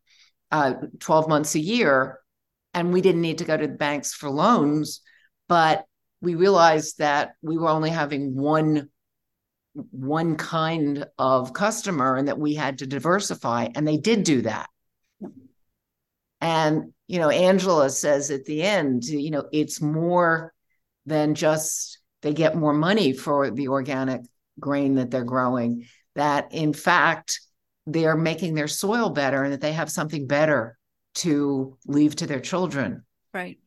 uh, 0.52 0.74
12 1.00 1.30
months 1.30 1.56
a 1.56 1.60
year, 1.60 2.20
and 2.74 2.92
we 2.92 3.02
didn't 3.02 3.22
need 3.22 3.40
to 3.40 3.46
go 3.46 3.56
to 3.56 3.68
the 3.68 3.74
banks 3.74 4.14
for 4.14 4.30
loans, 4.30 5.02
but 5.48 5.86
we 6.22 6.36
realized 6.36 7.00
that 7.00 7.34
we 7.42 7.58
were 7.58 7.70
only 7.70 7.90
having 7.90 8.36
one 8.36 8.90
one 9.90 10.36
kind 10.36 11.04
of 11.18 11.52
customer 11.52 12.16
and 12.16 12.28
that 12.28 12.38
we 12.38 12.54
had 12.54 12.78
to 12.78 12.86
diversify 12.86 13.68
and 13.74 13.88
they 13.88 13.98
did 13.98 14.24
do 14.24 14.44
that. 14.44 14.70
And 16.40 16.94
you 17.08 17.20
know 17.20 17.30
angela 17.30 17.90
says 17.90 18.32
at 18.32 18.46
the 18.46 18.64
end 18.64 19.04
you 19.04 19.32
know 19.32 19.46
it's 19.52 19.82
more 19.82 20.54
than 21.06 21.36
just 21.36 22.00
they 22.24 22.34
get 22.34 22.56
more 22.56 22.74
money 22.74 23.14
for 23.14 23.52
the 23.52 23.68
organic 23.68 24.22
grain 24.60 24.96
that 24.96 25.12
they're 25.12 25.24
growing, 25.24 25.86
that 26.16 26.52
in 26.52 26.74
fact, 26.74 27.40
they're 27.86 28.18
making 28.18 28.56
their 28.56 28.68
soil 28.68 29.10
better 29.10 29.44
and 29.44 29.54
that 29.54 29.62
they 29.62 29.74
have 29.74 29.92
something 29.92 30.26
better 30.26 30.78
to 31.16 31.78
leave 31.86 32.16
to 32.16 32.26
their 32.26 32.40
children. 32.40 33.04
Right. 33.34 33.60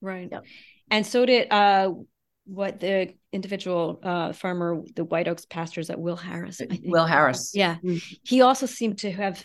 Right. 0.00 0.28
Yep. 0.32 0.44
And 0.90 1.06
so 1.06 1.24
did 1.24 1.52
uh 1.52 1.92
what 2.46 2.80
the 2.80 3.14
individual 3.32 4.00
uh 4.02 4.32
farmer, 4.32 4.82
the 4.94 5.04
White 5.04 5.28
Oaks 5.28 5.46
Pastures 5.46 5.90
at 5.90 6.00
Will 6.00 6.16
Harris. 6.16 6.60
Will 6.84 7.06
Harris. 7.06 7.52
Yeah. 7.54 7.76
Mm-hmm. 7.76 8.14
He 8.22 8.40
also 8.40 8.66
seemed 8.66 8.98
to 8.98 9.10
have 9.12 9.44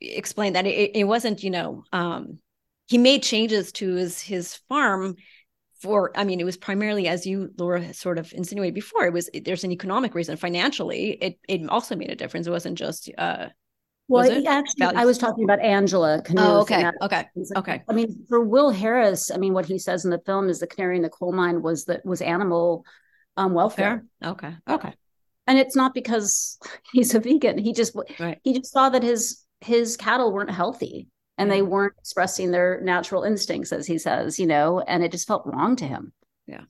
explained 0.00 0.56
that 0.56 0.66
it, 0.66 0.92
it 0.94 1.04
wasn't, 1.04 1.42
you 1.42 1.50
know, 1.50 1.84
um 1.92 2.38
he 2.86 2.98
made 2.98 3.22
changes 3.22 3.72
to 3.72 3.94
his 3.94 4.20
his 4.20 4.56
farm 4.68 5.16
for 5.80 6.10
i 6.16 6.24
mean 6.24 6.40
it 6.40 6.44
was 6.44 6.56
primarily 6.56 7.08
as 7.08 7.26
you 7.26 7.50
laura 7.58 7.92
sort 7.94 8.18
of 8.18 8.32
insinuated 8.32 8.74
before 8.74 9.06
it 9.06 9.12
was 9.12 9.30
there's 9.44 9.64
an 9.64 9.72
economic 9.72 10.14
reason 10.14 10.36
financially 10.36 11.10
it 11.20 11.38
it 11.48 11.68
also 11.68 11.94
made 11.94 12.10
a 12.10 12.16
difference 12.16 12.46
it 12.46 12.50
wasn't 12.50 12.76
just 12.76 13.10
uh 13.18 13.46
well, 14.10 14.24
actually, 14.48 14.86
I 14.86 15.04
was 15.04 15.18
talking 15.18 15.44
about 15.44 15.60
Angela 15.60 16.22
Knuth. 16.22 16.34
Oh, 16.38 16.60
okay, 16.62 16.90
okay, 17.02 17.26
okay. 17.56 17.82
I 17.86 17.92
mean, 17.92 18.24
for 18.26 18.40
Will 18.42 18.70
Harris, 18.70 19.30
I 19.30 19.36
mean, 19.36 19.52
what 19.52 19.66
he 19.66 19.78
says 19.78 20.06
in 20.06 20.10
the 20.10 20.20
film 20.24 20.48
is 20.48 20.60
the 20.60 20.66
canary 20.66 20.96
in 20.96 21.02
the 21.02 21.10
coal 21.10 21.30
mine 21.30 21.60
was 21.60 21.84
that 21.84 22.06
was 22.06 22.22
animal 22.22 22.86
um, 23.36 23.52
welfare. 23.52 24.04
Fair. 24.22 24.30
Okay, 24.30 24.56
okay. 24.66 24.94
And 25.46 25.58
it's 25.58 25.76
not 25.76 25.92
because 25.92 26.58
he's 26.92 27.14
a 27.14 27.20
vegan. 27.20 27.58
He 27.58 27.74
just 27.74 27.94
right. 28.18 28.38
he 28.44 28.54
just 28.54 28.72
saw 28.72 28.88
that 28.88 29.02
his 29.02 29.44
his 29.60 29.98
cattle 29.98 30.32
weren't 30.32 30.50
healthy, 30.50 31.08
and 31.38 31.50
they 31.50 31.62
weren't 31.62 31.94
expressing 31.98 32.50
their 32.50 32.80
natural 32.82 33.22
instincts 33.22 33.72
as 33.72 33.86
he 33.86 33.96
says 33.96 34.38
you 34.38 34.46
know 34.46 34.80
and 34.80 35.02
it 35.02 35.12
just 35.12 35.26
felt 35.26 35.46
wrong 35.46 35.76
to 35.76 35.86
him 35.86 36.12
yeah 36.46 36.62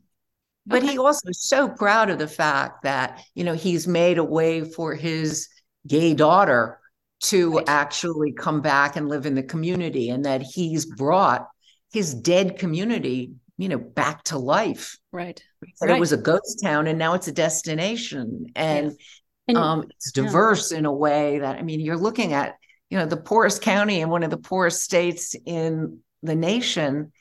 but 0.66 0.82
okay. 0.82 0.92
he 0.92 0.98
also 0.98 1.28
is 1.28 1.42
so 1.42 1.68
proud 1.68 2.10
of 2.10 2.18
the 2.18 2.28
fact 2.28 2.82
that 2.82 3.25
you 3.34 3.42
know 3.42 3.54
he's 3.54 3.88
made 3.88 4.18
a 4.18 4.25
way 4.25 4.62
for 4.62 4.94
his 4.94 5.48
gay 5.87 6.14
daughter 6.14 6.78
to 7.20 7.56
right. 7.56 7.68
actually 7.68 8.32
come 8.32 8.60
back 8.60 8.94
and 8.94 9.08
live 9.08 9.26
in 9.26 9.34
the 9.34 9.42
community 9.42 10.10
and 10.10 10.25
that 10.25 10.42
he's 10.42 10.84
brought 10.84 11.48
his 11.92 12.14
dead 12.14 12.58
community 12.58 13.32
you 13.56 13.68
know 13.68 13.78
back 13.78 14.22
to 14.22 14.38
life 14.38 14.98
right 15.10 15.42
right. 15.80 15.90
it 15.90 15.98
was 15.98 16.12
a 16.12 16.16
ghost 16.16 16.60
town 16.62 16.87
and 16.87 16.98
now 16.98 17.14
it's 17.14 17.28
a 17.28 17.32
destination 17.32 18.46
and, 18.54 18.92
and 19.48 19.56
um, 19.56 19.84
it's 19.90 20.12
diverse 20.12 20.70
yeah. 20.70 20.78
in 20.78 20.87
a 20.87 20.92
way 20.92 21.38
that 21.38 21.56
i 21.56 21.62
mean 21.62 21.80
you're 21.80 21.96
looking 21.96 22.32
at 22.34 22.54
you 22.90 22.99
know 22.99 23.07
the 23.07 23.16
poorest 23.16 23.62
county 23.62 24.00
in 24.00 24.09
one 24.09 24.23
of 24.23 24.30
the 24.30 24.37
poorest 24.37 24.83
states 24.83 25.35
in 25.47 26.00
the 26.23 26.35
nation 26.35 27.12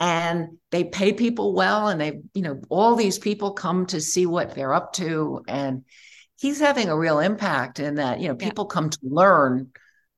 and 0.00 0.58
they 0.70 0.84
pay 0.84 1.12
people 1.12 1.54
well 1.54 1.88
and 1.88 2.00
they 2.00 2.20
you 2.34 2.42
know 2.42 2.60
all 2.68 2.96
these 2.96 3.18
people 3.18 3.52
come 3.52 3.86
to 3.86 4.00
see 4.00 4.26
what 4.26 4.54
they're 4.54 4.74
up 4.74 4.92
to 4.92 5.42
and 5.46 5.84
he's 6.40 6.60
having 6.60 6.88
a 6.88 6.98
real 6.98 7.20
impact 7.20 7.78
in 7.78 7.96
that 7.96 8.20
you 8.20 8.28
know 8.28 8.34
people 8.34 8.66
yeah. 8.68 8.74
come 8.74 8.90
to 8.90 8.98
learn 9.02 9.70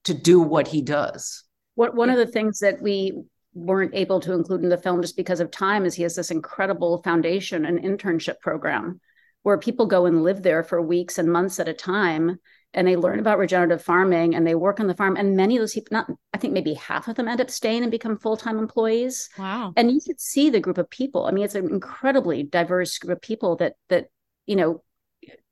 to 0.05 0.15
do 0.15 0.41
what 0.41 0.69
he 0.69 0.81
does 0.81 1.45
what 1.75 1.95
one 1.95 2.09
yeah. 2.09 2.15
of 2.15 2.19
the 2.19 2.33
things 2.33 2.61
that 2.61 2.81
we 2.81 3.13
weren't 3.55 3.95
able 3.95 4.21
to 4.21 4.33
include 4.33 4.63
in 4.63 4.69
the 4.69 4.77
film 4.77 5.01
just 5.01 5.17
because 5.17 5.41
of 5.41 5.51
time 5.51 5.85
is 5.85 5.95
he 5.95 6.03
has 6.03 6.15
this 6.15 6.31
incredible 6.31 7.03
foundation 7.03 7.65
and 7.65 7.81
internship 7.81 8.39
program 8.41 9.01
where 9.43 9.59
people 9.59 9.87
go 9.87 10.07
and 10.07 10.25
live 10.25 10.43
there 10.43 10.63
for 10.63 10.83
weeks 10.83 11.19
and 11.19 11.33
months 11.33 11.61
at 11.61 11.69
a 11.69 11.73
time 11.73 12.39
and 12.77 12.87
they 12.87 12.95
learn 12.95 13.19
about 13.19 13.39
regenerative 13.39 13.83
farming 13.83 14.35
and 14.35 14.47
they 14.47 14.55
work 14.55 14.79
on 14.79 14.87
the 14.87 14.95
farm. 14.95 15.17
And 15.17 15.35
many 15.35 15.57
of 15.57 15.63
those 15.63 15.73
people, 15.73 15.89
not 15.97 16.11
I 16.33 16.39
think 16.39 16.53
maybe 16.53 16.75
half 16.75 17.09
of 17.09 17.17
them 17.17 17.27
end 17.27 17.41
up 17.41 17.51
staying 17.51 17.83
and 17.83 17.91
become 17.91 18.19
full 18.19 18.37
time 18.37 18.59
employees. 18.59 19.31
Wow! 19.39 19.73
And 19.77 19.91
you 19.91 19.99
should 19.99 20.21
see 20.21 20.51
the 20.51 20.61
group 20.61 20.79
of 20.79 20.91
people. 20.91 21.25
I 21.25 21.33
mean, 21.33 21.45
it's 21.45 21.55
an 21.55 21.71
incredibly 21.71 22.43
diverse 22.43 22.99
group 22.99 23.17
of 23.17 23.23
people 23.23 23.57
that 23.57 23.75
that 23.89 24.09
you 24.47 24.55
know. 24.55 24.83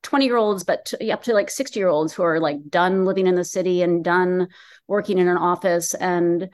20 0.05 0.27
year 0.27 0.37
olds, 0.37 0.65
but 0.65 0.85
to, 0.85 1.11
up 1.11 1.23
to 1.23 1.33
like 1.33 1.51
60 1.51 1.81
year 1.81 1.89
olds 1.89 2.13
who 2.13 2.23
are 2.23 2.39
like 2.39 2.59
done 2.69 3.07
living 3.07 3.27
in 3.27 3.37
the 3.37 3.43
city 3.43 3.81
and 3.81 4.05
done 4.05 4.49
working 4.87 5.17
in 5.17 5.29
an 5.29 5.39
office. 5.39 5.95
And, 5.95 6.51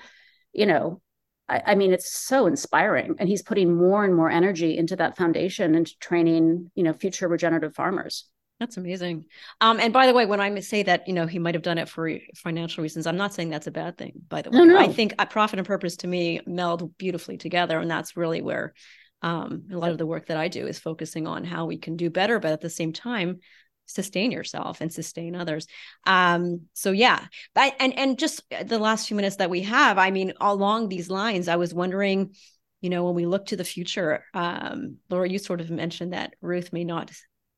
you 0.53 0.67
know, 0.67 1.03
I, 1.49 1.63
I 1.67 1.75
mean, 1.75 1.93
it's 1.93 2.13
so 2.13 2.47
inspiring. 2.47 3.17
And 3.19 3.29
he's 3.29 3.43
putting 3.43 3.77
more 3.77 4.05
and 4.05 4.15
more 4.15 4.31
energy 4.31 4.79
into 4.79 4.95
that 4.97 5.17
foundation, 5.17 5.75
into 5.75 5.99
training, 5.99 6.71
you 6.77 6.85
know, 6.85 6.93
future 6.93 7.27
regenerative 7.27 7.75
farmers. 7.75 8.31
That's 8.61 8.77
amazing. 8.77 9.25
Um, 9.63 9.81
and 9.81 9.91
by 9.91 10.07
the 10.07 10.13
way, 10.13 10.27
when 10.27 10.39
I 10.39 10.61
say 10.61 10.83
that, 10.83 11.09
you 11.09 11.15
know, 11.15 11.27
he 11.27 11.39
might 11.39 11.55
have 11.55 11.63
done 11.63 11.79
it 11.79 11.89
for 11.89 12.13
financial 12.37 12.83
reasons, 12.83 13.07
I'm 13.07 13.17
not 13.17 13.33
saying 13.33 13.49
that's 13.49 13.67
a 13.67 13.73
bad 13.73 13.97
thing. 13.97 14.13
By 14.29 14.43
the 14.43 14.51
way, 14.51 14.59
no, 14.59 14.65
no. 14.65 14.79
I 14.79 14.89
think 14.89 15.15
a 15.19 15.25
profit 15.25 15.59
and 15.59 15.67
purpose 15.67 15.97
to 15.99 16.07
me 16.07 16.43
meld 16.47 16.97
beautifully 16.99 17.39
together, 17.39 17.79
and 17.79 17.91
that's 17.91 18.19
really 18.19 18.43
where 18.43 18.75
um, 19.23 19.65
a 19.73 19.79
lot 19.79 19.93
of 19.93 19.99
the 19.99 20.07
work 20.07 20.27
that 20.27 20.37
I 20.37 20.49
do 20.49 20.67
is 20.67 20.79
focusing 20.79 21.27
on 21.27 21.43
how 21.45 21.65
we 21.65 21.79
can 21.79 21.97
do 21.97 22.11
better, 22.11 22.39
but 22.39 22.53
at 22.53 22.61
the 22.61 22.69
same 22.69 22.93
time, 22.93 23.41
sustain 23.87 24.31
yourself 24.31 24.83
and 24.83 24.93
sustain 24.93 25.35
others. 25.35 25.67
Um, 26.07 26.67
so 26.75 26.93
yeah, 26.93 27.25
but, 27.55 27.75
and 27.81 27.99
and 27.99 28.19
just 28.19 28.43
the 28.63 28.79
last 28.79 29.09
few 29.09 29.17
minutes 29.17 29.37
that 29.37 29.51
we 29.51 29.63
have, 29.63 29.97
I 29.97 30.11
mean, 30.11 30.35
along 30.39 30.91
these 30.91 31.09
lines, 31.09 31.49
I 31.49 31.57
was 31.57 31.73
wondering 31.73 32.35
you 32.83 32.89
know, 32.89 33.05
when 33.05 33.15
we 33.15 33.27
look 33.27 33.47
to 33.47 33.57
the 33.57 33.65
future, 33.65 34.25
um, 34.33 34.97
Laura, 35.11 35.29
you 35.29 35.39
sort 35.39 35.61
of 35.61 35.71
mentioned 35.71 36.15
that 36.15 36.35
Ruth 36.41 36.73
may 36.73 36.85
not 36.85 37.11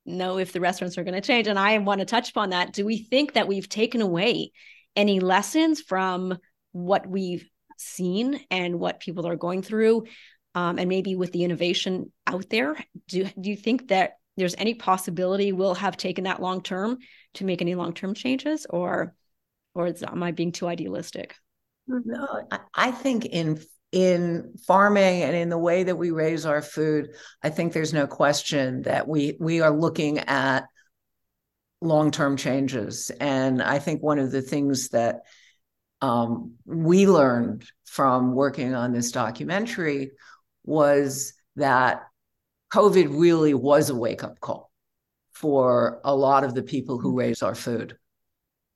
know 0.04 0.38
if 0.38 0.52
the 0.52 0.60
restaurants 0.60 0.98
are 0.98 1.04
going 1.04 1.14
to 1.14 1.20
change. 1.20 1.46
And 1.46 1.58
I 1.58 1.78
want 1.78 2.00
to 2.00 2.06
touch 2.06 2.30
upon 2.30 2.50
that. 2.50 2.72
Do 2.72 2.84
we 2.84 2.98
think 2.98 3.34
that 3.34 3.48
we've 3.48 3.68
taken 3.68 4.00
away 4.00 4.52
any 4.96 5.20
lessons 5.20 5.80
from 5.80 6.38
what 6.72 7.06
we've 7.06 7.48
seen 7.78 8.40
and 8.50 8.78
what 8.78 9.00
people 9.00 9.26
are 9.26 9.36
going 9.36 9.62
through? 9.62 10.04
Um, 10.54 10.78
and 10.78 10.88
maybe 10.88 11.14
with 11.14 11.32
the 11.32 11.44
innovation 11.44 12.12
out 12.26 12.50
there, 12.50 12.76
do, 13.08 13.24
do 13.40 13.50
you 13.50 13.56
think 13.56 13.88
that 13.88 14.14
there's 14.36 14.54
any 14.56 14.74
possibility 14.74 15.52
we'll 15.52 15.74
have 15.74 15.96
taken 15.96 16.24
that 16.24 16.40
long 16.42 16.62
term 16.62 16.98
to 17.34 17.44
make 17.44 17.62
any 17.62 17.74
long 17.74 17.92
term 17.94 18.14
changes, 18.14 18.66
or 18.68 19.14
or 19.74 19.86
is, 19.86 20.02
am 20.02 20.22
I 20.22 20.32
being 20.32 20.52
too 20.52 20.66
idealistic? 20.66 21.34
No, 21.86 22.46
I 22.74 22.90
think 22.90 23.26
in 23.26 23.60
in 23.92 24.54
farming 24.66 25.22
and 25.22 25.36
in 25.36 25.50
the 25.50 25.58
way 25.58 25.84
that 25.84 25.96
we 25.96 26.10
raise 26.10 26.46
our 26.46 26.62
food, 26.62 27.10
I 27.42 27.50
think 27.50 27.72
there's 27.72 27.92
no 27.92 28.06
question 28.06 28.82
that 28.82 29.06
we 29.06 29.36
we 29.38 29.60
are 29.60 29.70
looking 29.70 30.18
at 30.18 30.64
long-term 31.82 32.36
changes. 32.36 33.10
And 33.20 33.62
I 33.62 33.78
think 33.78 34.02
one 34.02 34.18
of 34.18 34.30
the 34.30 34.42
things 34.42 34.90
that 34.90 35.20
um, 36.00 36.54
we 36.64 37.06
learned 37.06 37.64
from 37.84 38.34
working 38.34 38.74
on 38.74 38.92
this 38.92 39.12
documentary 39.12 40.12
was 40.64 41.34
that 41.56 42.02
COVID 42.72 43.08
really 43.10 43.52
was 43.52 43.90
a 43.90 43.94
wake-up 43.94 44.40
call 44.40 44.70
for 45.32 46.00
a 46.04 46.14
lot 46.14 46.44
of 46.44 46.54
the 46.54 46.62
people 46.62 46.98
who 46.98 47.18
raise 47.18 47.42
our 47.42 47.54
food. 47.54 47.96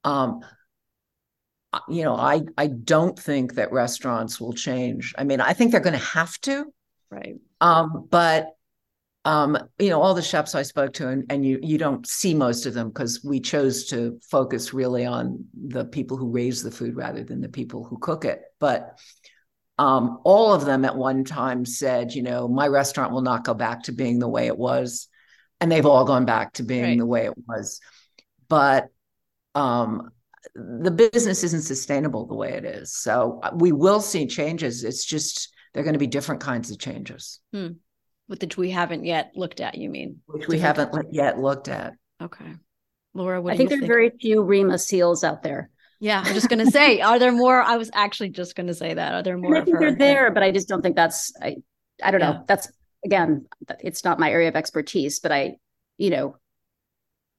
Um, 0.04 0.40
you 1.88 2.02
know, 2.04 2.14
I 2.14 2.42
I 2.56 2.68
don't 2.68 3.18
think 3.18 3.54
that 3.54 3.72
restaurants 3.72 4.40
will 4.40 4.52
change. 4.52 5.14
I 5.18 5.24
mean, 5.24 5.40
I 5.40 5.52
think 5.52 5.72
they're 5.72 5.80
going 5.80 5.98
to 5.98 5.98
have 5.98 6.38
to. 6.42 6.66
Right. 7.10 7.36
Um, 7.60 8.06
but 8.10 8.48
um, 9.24 9.58
you 9.80 9.90
know, 9.90 10.00
all 10.00 10.14
the 10.14 10.22
chefs 10.22 10.54
I 10.54 10.62
spoke 10.62 10.92
to, 10.94 11.08
and, 11.08 11.24
and 11.30 11.44
you 11.44 11.58
you 11.60 11.78
don't 11.78 12.06
see 12.06 12.32
most 12.32 12.64
of 12.64 12.74
them 12.74 12.88
because 12.88 13.24
we 13.24 13.40
chose 13.40 13.86
to 13.86 14.20
focus 14.30 14.72
really 14.72 15.04
on 15.04 15.44
the 15.52 15.84
people 15.84 16.16
who 16.16 16.30
raise 16.30 16.62
the 16.62 16.70
food 16.70 16.94
rather 16.94 17.24
than 17.24 17.40
the 17.40 17.48
people 17.48 17.84
who 17.84 17.98
cook 17.98 18.24
it. 18.24 18.42
But 18.60 18.98
um, 19.78 20.20
all 20.24 20.54
of 20.54 20.64
them 20.64 20.84
at 20.84 20.96
one 20.96 21.24
time 21.24 21.64
said, 21.64 22.12
you 22.12 22.22
know, 22.22 22.46
my 22.46 22.68
restaurant 22.68 23.12
will 23.12 23.22
not 23.22 23.44
go 23.44 23.52
back 23.52 23.84
to 23.84 23.92
being 23.92 24.20
the 24.20 24.28
way 24.28 24.46
it 24.46 24.56
was, 24.56 25.08
and 25.60 25.72
they've 25.72 25.86
all 25.86 26.04
gone 26.04 26.24
back 26.24 26.52
to 26.54 26.62
being 26.62 26.84
right. 26.84 26.98
the 26.98 27.06
way 27.06 27.24
it 27.24 27.34
was. 27.48 27.80
But 28.48 28.86
um, 29.56 30.10
the 30.54 30.90
business 30.90 31.42
isn't 31.44 31.62
sustainable 31.62 32.26
the 32.26 32.34
way 32.34 32.52
it 32.52 32.64
is. 32.64 32.92
So 32.92 33.40
uh, 33.42 33.50
we 33.54 33.72
will 33.72 34.00
see 34.00 34.26
changes. 34.26 34.84
It's 34.84 35.04
just 35.04 35.52
they're 35.72 35.82
going 35.82 35.94
to 35.94 35.98
be 35.98 36.06
different 36.06 36.40
kinds 36.40 36.70
of 36.70 36.78
changes. 36.78 37.40
Hmm 37.52 37.72
which 38.26 38.56
we 38.56 38.70
haven't 38.70 39.04
yet 39.04 39.32
looked 39.34 39.60
at. 39.60 39.76
You 39.76 39.88
mean 39.88 40.20
which 40.26 40.48
we 40.48 40.58
haven't 40.58 40.92
yet 41.12 41.38
looked 41.38 41.68
at? 41.68 41.94
Okay, 42.20 42.54
Laura, 43.14 43.40
what 43.40 43.54
I 43.54 43.56
think 43.56 43.70
there 43.70 43.78
think? 43.78 43.88
very 43.88 44.10
few 44.10 44.42
Reem 44.42 44.68
Assils 44.68 45.24
out 45.24 45.42
there. 45.42 45.70
Yeah, 45.98 46.22
I'm 46.24 46.34
just 46.34 46.48
going 46.48 46.64
to 46.64 46.70
say, 46.70 47.00
are 47.00 47.18
there 47.18 47.32
more? 47.32 47.62
I 47.62 47.76
was 47.76 47.90
actually 47.94 48.30
just 48.30 48.54
going 48.54 48.66
to 48.66 48.74
say 48.74 48.94
that. 48.94 49.14
Are 49.14 49.22
there 49.22 49.38
more? 49.38 49.56
I 49.56 49.64
think 49.64 49.78
they're 49.78 49.96
there, 49.96 50.30
but 50.30 50.42
I 50.42 50.50
just 50.50 50.68
don't 50.68 50.82
think 50.82 50.96
that's. 50.96 51.32
I 51.40 51.56
I 52.02 52.10
don't 52.10 52.20
yeah. 52.20 52.32
know. 52.32 52.44
That's 52.46 52.70
again, 53.04 53.46
it's 53.80 54.04
not 54.04 54.18
my 54.18 54.30
area 54.30 54.48
of 54.48 54.56
expertise, 54.56 55.20
but 55.20 55.32
I, 55.32 55.56
you 55.98 56.10
know. 56.10 56.36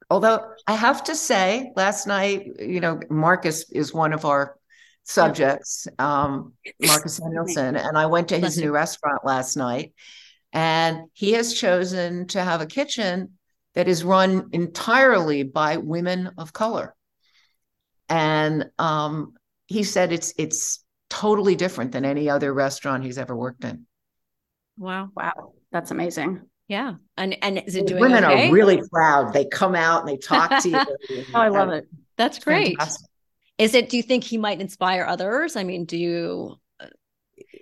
Although 0.10 0.54
I 0.66 0.74
have 0.74 1.04
to 1.06 1.16
say, 1.16 1.72
last 1.76 2.08
night, 2.08 2.48
you 2.60 2.80
know, 2.80 3.00
Marcus 3.10 3.70
is 3.72 3.94
one 3.94 4.14
of 4.14 4.26
our 4.26 4.58
subjects, 5.04 5.88
um, 6.00 6.54
Marcus 6.86 7.20
Samuelsson, 7.20 7.76
and 7.76 7.98
I 7.98 8.06
went 8.06 8.30
to 8.30 8.40
his 8.40 8.58
new 8.58 8.72
restaurant 8.72 9.26
last 9.26 9.58
night, 9.58 9.94
and 10.54 11.08
he 11.14 11.34
has 11.34 11.54
chosen 11.54 12.28
to 12.28 12.44
have 12.44 12.62
a 12.62 12.66
kitchen 12.66 13.38
that 13.74 13.88
is 13.88 14.04
run 14.04 14.50
entirely 14.54 15.44
by 15.44 15.78
women 15.78 16.32
of 16.38 16.54
color. 16.54 16.96
And 18.10 18.70
um, 18.80 19.34
he 19.68 19.84
said 19.84 20.14
it's 20.14 20.34
it's 20.38 20.84
totally 21.10 21.56
different 21.56 21.92
than 21.92 22.06
any 22.06 22.30
other 22.30 22.54
restaurant 22.54 23.04
he's 23.04 23.18
ever 23.18 23.36
worked 23.36 23.64
in. 23.64 23.86
Wow. 24.78 25.10
Wow. 25.16 25.54
That's 25.72 25.92
amazing. 25.92 26.42
Yeah. 26.68 26.96
And 27.18 27.38
and 27.44 27.60
is 27.66 27.76
it 27.76 27.88
doing 27.88 28.02
women 28.02 28.26
okay? 28.26 28.50
are 28.50 28.52
really 28.52 28.82
proud. 28.92 29.34
They 29.34 29.46
come 29.46 29.76
out 29.76 30.02
and 30.02 30.10
they 30.10 30.18
talk 30.18 30.62
to 30.64 30.70
you. 30.70 30.78
oh, 31.34 31.40
I 31.40 31.48
love 31.48 31.70
it. 31.70 31.88
That's 32.18 32.40
great. 32.40 32.78
Fantastic. 32.78 33.08
Is 33.58 33.74
it 33.74 33.90
do 33.90 33.98
you 33.98 34.04
think 34.04 34.24
he 34.24 34.38
might 34.38 34.60
inspire 34.60 35.06
others? 35.06 35.56
I 35.56 35.64
mean, 35.64 35.86
do 35.86 35.98
you 35.98 36.60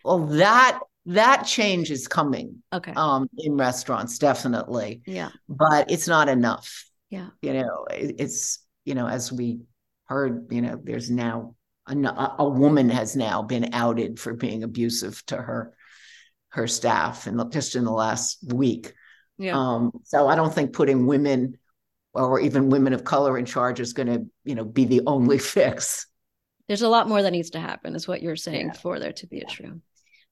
well 0.03 0.25
that 0.27 0.79
that 1.05 1.43
change 1.43 1.91
is 1.91 2.07
coming 2.07 2.63
okay 2.73 2.93
um 2.95 3.29
in 3.37 3.55
restaurants 3.55 4.17
definitely 4.17 5.01
yeah 5.05 5.29
but 5.47 5.91
it's 5.91 6.07
not 6.07 6.27
enough 6.27 6.85
yeah 7.09 7.27
you 7.41 7.53
know 7.53 7.85
it, 7.91 8.15
it's 8.17 8.65
you 8.85 8.95
know 8.95 9.07
as 9.07 9.31
we 9.31 9.59
heard 10.05 10.47
you 10.51 10.61
know 10.61 10.79
there's 10.83 11.11
now 11.11 11.55
a, 11.87 12.35
a 12.39 12.49
woman 12.49 12.89
has 12.89 13.15
now 13.15 13.43
been 13.43 13.69
outed 13.73 14.19
for 14.19 14.33
being 14.33 14.63
abusive 14.63 15.23
to 15.27 15.37
her 15.37 15.75
her 16.55 16.67
staff 16.67 17.27
and 17.27 17.51
just 17.51 17.75
in 17.75 17.83
the 17.83 17.91
last 17.91 18.37
week 18.53 18.93
yeah 19.37 19.57
um 19.57 19.91
so 20.03 20.27
i 20.27 20.35
don't 20.35 20.53
think 20.53 20.73
putting 20.73 21.05
women 21.05 21.57
or 22.13 22.39
even 22.39 22.69
women 22.69 22.93
of 22.93 23.03
color 23.03 23.37
in 23.37 23.45
charge 23.45 23.79
is 23.79 23.93
going 23.93 24.07
to 24.07 24.25
you 24.45 24.55
know 24.55 24.63
be 24.65 24.85
the 24.85 25.01
only 25.05 25.37
fix 25.55 26.07
there's 26.67 26.81
a 26.81 26.89
lot 26.89 27.07
more 27.07 27.21
that 27.21 27.31
needs 27.31 27.51
to 27.51 27.59
happen 27.59 27.95
is 27.95 28.07
what 28.07 28.21
you're 28.21 28.35
saying 28.35 28.67
yeah. 28.67 28.73
for 28.73 28.99
there 28.99 29.13
to 29.13 29.27
be 29.27 29.39
a 29.39 29.45
true 29.45 29.81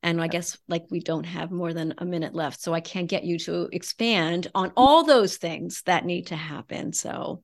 and 0.04 0.22
I 0.22 0.28
guess 0.28 0.58
like 0.68 0.86
we 0.90 1.00
don't 1.00 1.24
have 1.24 1.50
more 1.50 1.74
than 1.74 1.94
a 1.98 2.06
minute 2.06 2.36
left. 2.36 2.62
So 2.62 2.74
I 2.74 2.82
can't 2.82 3.10
get 3.10 3.24
you 3.24 3.40
to 3.40 3.70
expand 3.72 4.52
on 4.54 4.74
all 4.76 5.06
those 5.06 5.38
things 5.38 5.82
that 5.86 6.06
need 6.06 6.28
to 6.28 6.36
happen. 6.36 6.92
So 6.92 7.42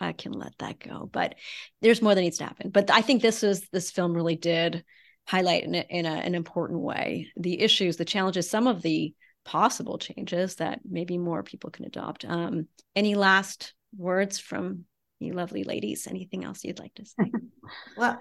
I 0.00 0.12
can 0.12 0.32
let 0.32 0.56
that 0.58 0.78
go. 0.78 1.08
But 1.12 1.34
there's 1.82 2.00
more 2.00 2.14
that 2.14 2.20
needs 2.20 2.38
to 2.38 2.44
happen. 2.44 2.70
But 2.70 2.90
I 2.90 3.02
think 3.02 3.20
this 3.20 3.42
is 3.42 3.68
this 3.72 3.90
film 3.90 4.14
really 4.14 4.36
did 4.36 4.84
highlight 5.28 5.64
in, 5.64 5.74
a, 5.74 5.84
in 5.90 6.06
a, 6.06 6.10
an 6.10 6.34
important 6.34 6.80
way 6.80 7.30
the 7.36 7.60
issues, 7.60 7.96
the 7.96 8.04
challenges, 8.04 8.48
some 8.48 8.66
of 8.66 8.80
the 8.80 9.14
possible 9.44 9.98
changes 9.98 10.56
that 10.56 10.80
maybe 10.88 11.18
more 11.18 11.42
people 11.42 11.70
can 11.70 11.84
adopt. 11.84 12.24
Um, 12.24 12.66
any 12.96 13.14
last 13.14 13.74
words 13.96 14.38
from 14.38 14.84
you 15.20 15.34
lovely 15.34 15.64
ladies? 15.64 16.06
Anything 16.06 16.44
else 16.44 16.64
you'd 16.64 16.78
like 16.78 16.94
to 16.94 17.04
say? 17.04 17.30
well, 17.96 18.20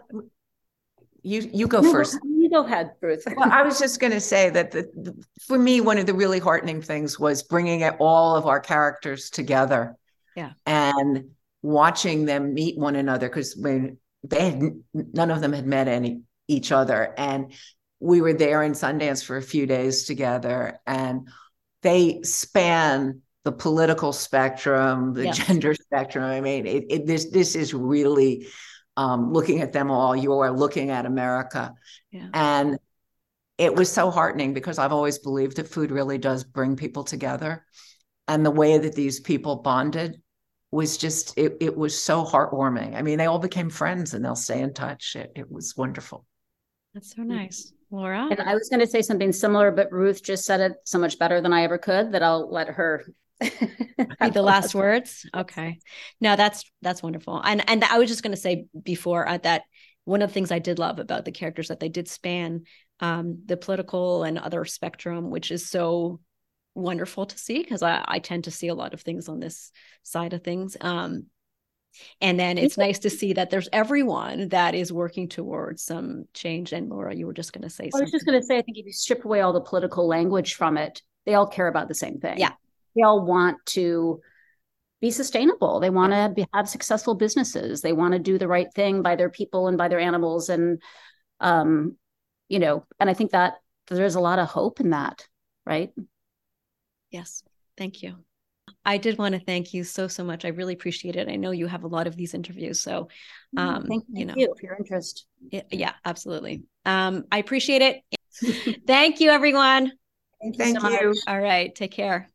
you 1.21 1.49
you 1.53 1.67
go 1.67 1.81
first. 1.81 2.19
You 2.23 2.49
go 2.49 2.65
ahead, 2.65 2.91
Ruth. 3.01 3.23
well, 3.37 3.51
I 3.51 3.63
was 3.63 3.79
just 3.79 3.99
going 4.01 4.13
to 4.13 4.19
say 4.19 4.49
that 4.49 4.71
the, 4.71 4.83
the, 4.93 5.23
for 5.47 5.57
me, 5.57 5.79
one 5.79 5.97
of 5.97 6.07
the 6.07 6.13
really 6.13 6.39
heartening 6.39 6.81
things 6.81 7.17
was 7.17 7.43
bringing 7.43 7.83
all 7.99 8.35
of 8.35 8.45
our 8.45 8.59
characters 8.59 9.29
together. 9.29 9.95
Yeah. 10.35 10.51
And 10.65 11.29
watching 11.61 12.25
them 12.25 12.53
meet 12.53 12.77
one 12.77 12.95
another 12.95 13.27
because 13.27 13.55
when 13.55 13.97
they 14.23 14.51
had 14.51 14.61
none 14.93 15.31
of 15.31 15.41
them 15.41 15.53
had 15.53 15.65
met 15.65 15.87
any 15.87 16.21
each 16.47 16.71
other, 16.71 17.13
and 17.17 17.51
we 17.99 18.21
were 18.21 18.33
there 18.33 18.63
in 18.63 18.73
Sundance 18.73 19.23
for 19.23 19.37
a 19.37 19.41
few 19.41 19.65
days 19.65 20.05
together, 20.05 20.79
and 20.85 21.27
they 21.81 22.21
span 22.23 23.21
the 23.43 23.51
political 23.51 24.11
spectrum, 24.13 25.13
the 25.13 25.31
gender 25.31 25.73
spectrum. 25.73 26.23
I 26.23 26.41
mean, 26.41 26.65
it, 26.65 26.85
it, 26.89 27.07
this 27.07 27.25
this 27.25 27.55
is 27.55 27.73
really 27.73 28.47
um, 28.97 29.31
looking 29.31 29.61
at 29.61 29.71
them 29.71 29.91
all, 29.91 30.15
you 30.15 30.33
are 30.39 30.51
looking 30.51 30.89
at 30.89 31.05
America. 31.05 31.73
Yeah. 32.11 32.29
And 32.33 32.79
it 33.57 33.73
was 33.73 33.91
so 33.91 34.11
heartening 34.11 34.53
because 34.53 34.79
I've 34.79 34.91
always 34.91 35.19
believed 35.19 35.57
that 35.57 35.67
food 35.67 35.91
really 35.91 36.17
does 36.17 36.43
bring 36.43 36.75
people 36.75 37.03
together. 37.03 37.63
And 38.27 38.45
the 38.45 38.51
way 38.51 38.77
that 38.77 38.95
these 38.95 39.19
people 39.19 39.57
bonded 39.57 40.21
was 40.71 40.97
just, 40.97 41.37
it, 41.37 41.57
it 41.61 41.77
was 41.77 42.01
so 42.01 42.25
heartwarming. 42.25 42.95
I 42.95 43.01
mean, 43.01 43.17
they 43.17 43.27
all 43.27 43.39
became 43.39 43.69
friends 43.69 44.13
and 44.13 44.25
they'll 44.25 44.35
stay 44.35 44.61
in 44.61 44.73
touch. 44.73 45.15
It, 45.15 45.31
it 45.35 45.51
was 45.51 45.77
wonderful. 45.77 46.25
That's 46.93 47.15
so 47.15 47.23
nice. 47.23 47.73
Laura? 47.91 48.27
And 48.29 48.41
I 48.41 48.53
was 48.53 48.69
going 48.69 48.79
to 48.79 48.87
say 48.87 49.01
something 49.01 49.31
similar, 49.31 49.71
but 49.71 49.91
Ruth 49.91 50.23
just 50.23 50.45
said 50.45 50.59
it 50.59 50.73
so 50.83 50.99
much 50.99 51.19
better 51.19 51.41
than 51.41 51.53
I 51.53 51.63
ever 51.63 51.77
could 51.77 52.11
that 52.11 52.23
I'll 52.23 52.51
let 52.51 52.67
her 52.69 53.05
be 53.39 54.29
the 54.31 54.41
last 54.41 54.73
words? 54.73 55.25
Okay. 55.35 55.79
No 56.19 56.35
that's 56.35 56.63
that's 56.81 57.03
wonderful. 57.03 57.39
And 57.43 57.67
and 57.69 57.83
i 57.83 57.99
was 57.99 58.09
just 58.09 58.23
going 58.23 58.33
to 58.33 58.41
say 58.41 58.65
before 58.81 59.27
uh, 59.27 59.37
that 59.39 59.63
one 60.05 60.21
of 60.21 60.29
the 60.29 60.33
things 60.33 60.51
i 60.51 60.57
did 60.59 60.79
love 60.79 60.97
about 60.97 61.23
the 61.23 61.31
characters 61.31 61.67
that 61.67 61.79
they 61.79 61.89
did 61.89 62.07
span 62.07 62.63
um, 62.99 63.43
the 63.45 63.57
political 63.57 64.23
and 64.23 64.39
other 64.39 64.65
spectrum 64.65 65.29
which 65.29 65.51
is 65.51 65.69
so 65.69 66.19
wonderful 66.77 67.25
to 67.25 67.37
see 67.37 67.61
because 67.61 67.81
I, 67.81 68.03
I 68.07 68.19
tend 68.19 68.45
to 68.45 68.51
see 68.51 68.67
a 68.67 68.75
lot 68.75 68.93
of 68.93 69.01
things 69.01 69.27
on 69.27 69.39
this 69.39 69.71
side 70.03 70.33
of 70.33 70.43
things. 70.43 70.77
Um, 70.79 71.25
and 72.21 72.39
then 72.39 72.57
it's 72.57 72.77
nice 72.77 72.99
to 72.99 73.09
see 73.09 73.33
that 73.33 73.49
there's 73.49 73.69
everyone 73.73 74.49
that 74.49 74.75
is 74.75 74.91
working 74.91 75.27
towards 75.27 75.81
some 75.83 76.25
change 76.33 76.73
and 76.73 76.89
laura 76.89 77.15
you 77.15 77.25
were 77.25 77.33
just 77.33 77.53
going 77.53 77.61
to 77.61 77.69
say 77.69 77.89
i 77.93 77.99
was 77.99 78.11
just 78.11 78.25
going 78.25 78.39
to 78.39 78.45
say 78.45 78.57
i 78.57 78.61
think 78.61 78.77
if 78.77 78.85
you 78.85 78.91
strip 78.91 79.25
away 79.25 79.41
all 79.41 79.53
the 79.53 79.61
political 79.61 80.07
language 80.07 80.55
from 80.55 80.77
it 80.77 81.01
they 81.25 81.33
all 81.33 81.47
care 81.47 81.67
about 81.67 81.87
the 81.87 81.95
same 81.95 82.19
thing 82.19 82.37
yeah 82.37 82.51
they 82.95 83.03
all 83.03 83.23
want 83.23 83.57
to 83.65 84.21
be 85.01 85.11
sustainable. 85.11 85.79
They 85.79 85.89
want 85.89 86.13
to 86.13 86.31
be, 86.35 86.47
have 86.53 86.67
successful 86.67 87.15
businesses. 87.15 87.81
They 87.81 87.93
want 87.93 88.13
to 88.13 88.19
do 88.19 88.37
the 88.37 88.47
right 88.47 88.71
thing 88.73 89.01
by 89.01 89.15
their 89.15 89.29
people 89.29 89.67
and 89.67 89.77
by 89.77 89.87
their 89.87 89.99
animals. 89.99 90.49
And, 90.49 90.81
um, 91.39 91.97
you 92.49 92.59
know, 92.59 92.85
and 92.99 93.09
I 93.09 93.13
think 93.13 93.31
that 93.31 93.55
there's 93.87 94.15
a 94.15 94.19
lot 94.19 94.39
of 94.39 94.47
hope 94.47 94.79
in 94.79 94.89
that, 94.91 95.27
right? 95.65 95.91
Yes. 97.11 97.43
Thank 97.77 98.01
you. 98.01 98.15
I 98.87 98.97
did 98.97 99.17
want 99.17 99.35
to 99.35 99.41
thank 99.41 99.73
you 99.73 99.83
so, 99.83 100.07
so 100.07 100.23
much. 100.23 100.45
I 100.45 100.47
really 100.47 100.73
appreciate 100.73 101.17
it. 101.17 101.27
I 101.27 101.35
know 101.35 101.51
you 101.51 101.67
have 101.67 101.83
a 101.83 101.87
lot 101.87 102.07
of 102.07 102.15
these 102.15 102.33
interviews. 102.33 102.79
So, 102.79 103.09
mm, 103.55 103.61
um, 103.61 103.85
thank 103.85 104.05
you, 104.07 104.19
you 104.19 104.25
know, 104.25 104.33
you 104.37 104.55
for 104.57 104.65
your 104.65 104.77
interest. 104.77 105.25
Yeah, 105.51 105.91
absolutely. 106.05 106.63
Um, 106.85 107.25
I 107.29 107.39
appreciate 107.39 107.81
it. 107.81 108.77
thank 108.87 109.19
you, 109.19 109.29
everyone. 109.29 109.91
Thank, 110.41 110.57
thank 110.57 110.81
you. 110.81 110.89
So 110.89 111.01
you. 111.01 111.15
All 111.27 111.39
right. 111.39 111.75
Take 111.75 111.91
care. 111.91 112.29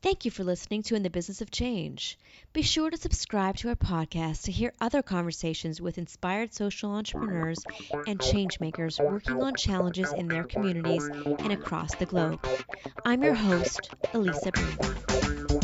Thank 0.00 0.24
you 0.24 0.30
for 0.30 0.44
listening 0.44 0.84
to 0.84 0.94
In 0.94 1.02
the 1.02 1.10
Business 1.10 1.40
of 1.40 1.50
Change. 1.50 2.16
Be 2.52 2.62
sure 2.62 2.90
to 2.90 2.96
subscribe 2.96 3.56
to 3.56 3.70
our 3.70 3.74
podcast 3.74 4.44
to 4.44 4.52
hear 4.52 4.72
other 4.80 5.02
conversations 5.02 5.80
with 5.80 5.98
inspired 5.98 6.54
social 6.54 6.92
entrepreneurs 6.92 7.58
and 8.06 8.20
changemakers 8.20 9.04
working 9.04 9.42
on 9.42 9.56
challenges 9.56 10.12
in 10.12 10.28
their 10.28 10.44
communities 10.44 11.04
and 11.40 11.50
across 11.50 11.96
the 11.96 12.06
globe. 12.06 12.46
I'm 13.04 13.24
your 13.24 13.34
host, 13.34 13.90
Elisa 14.14 14.52
Breen. 14.52 15.55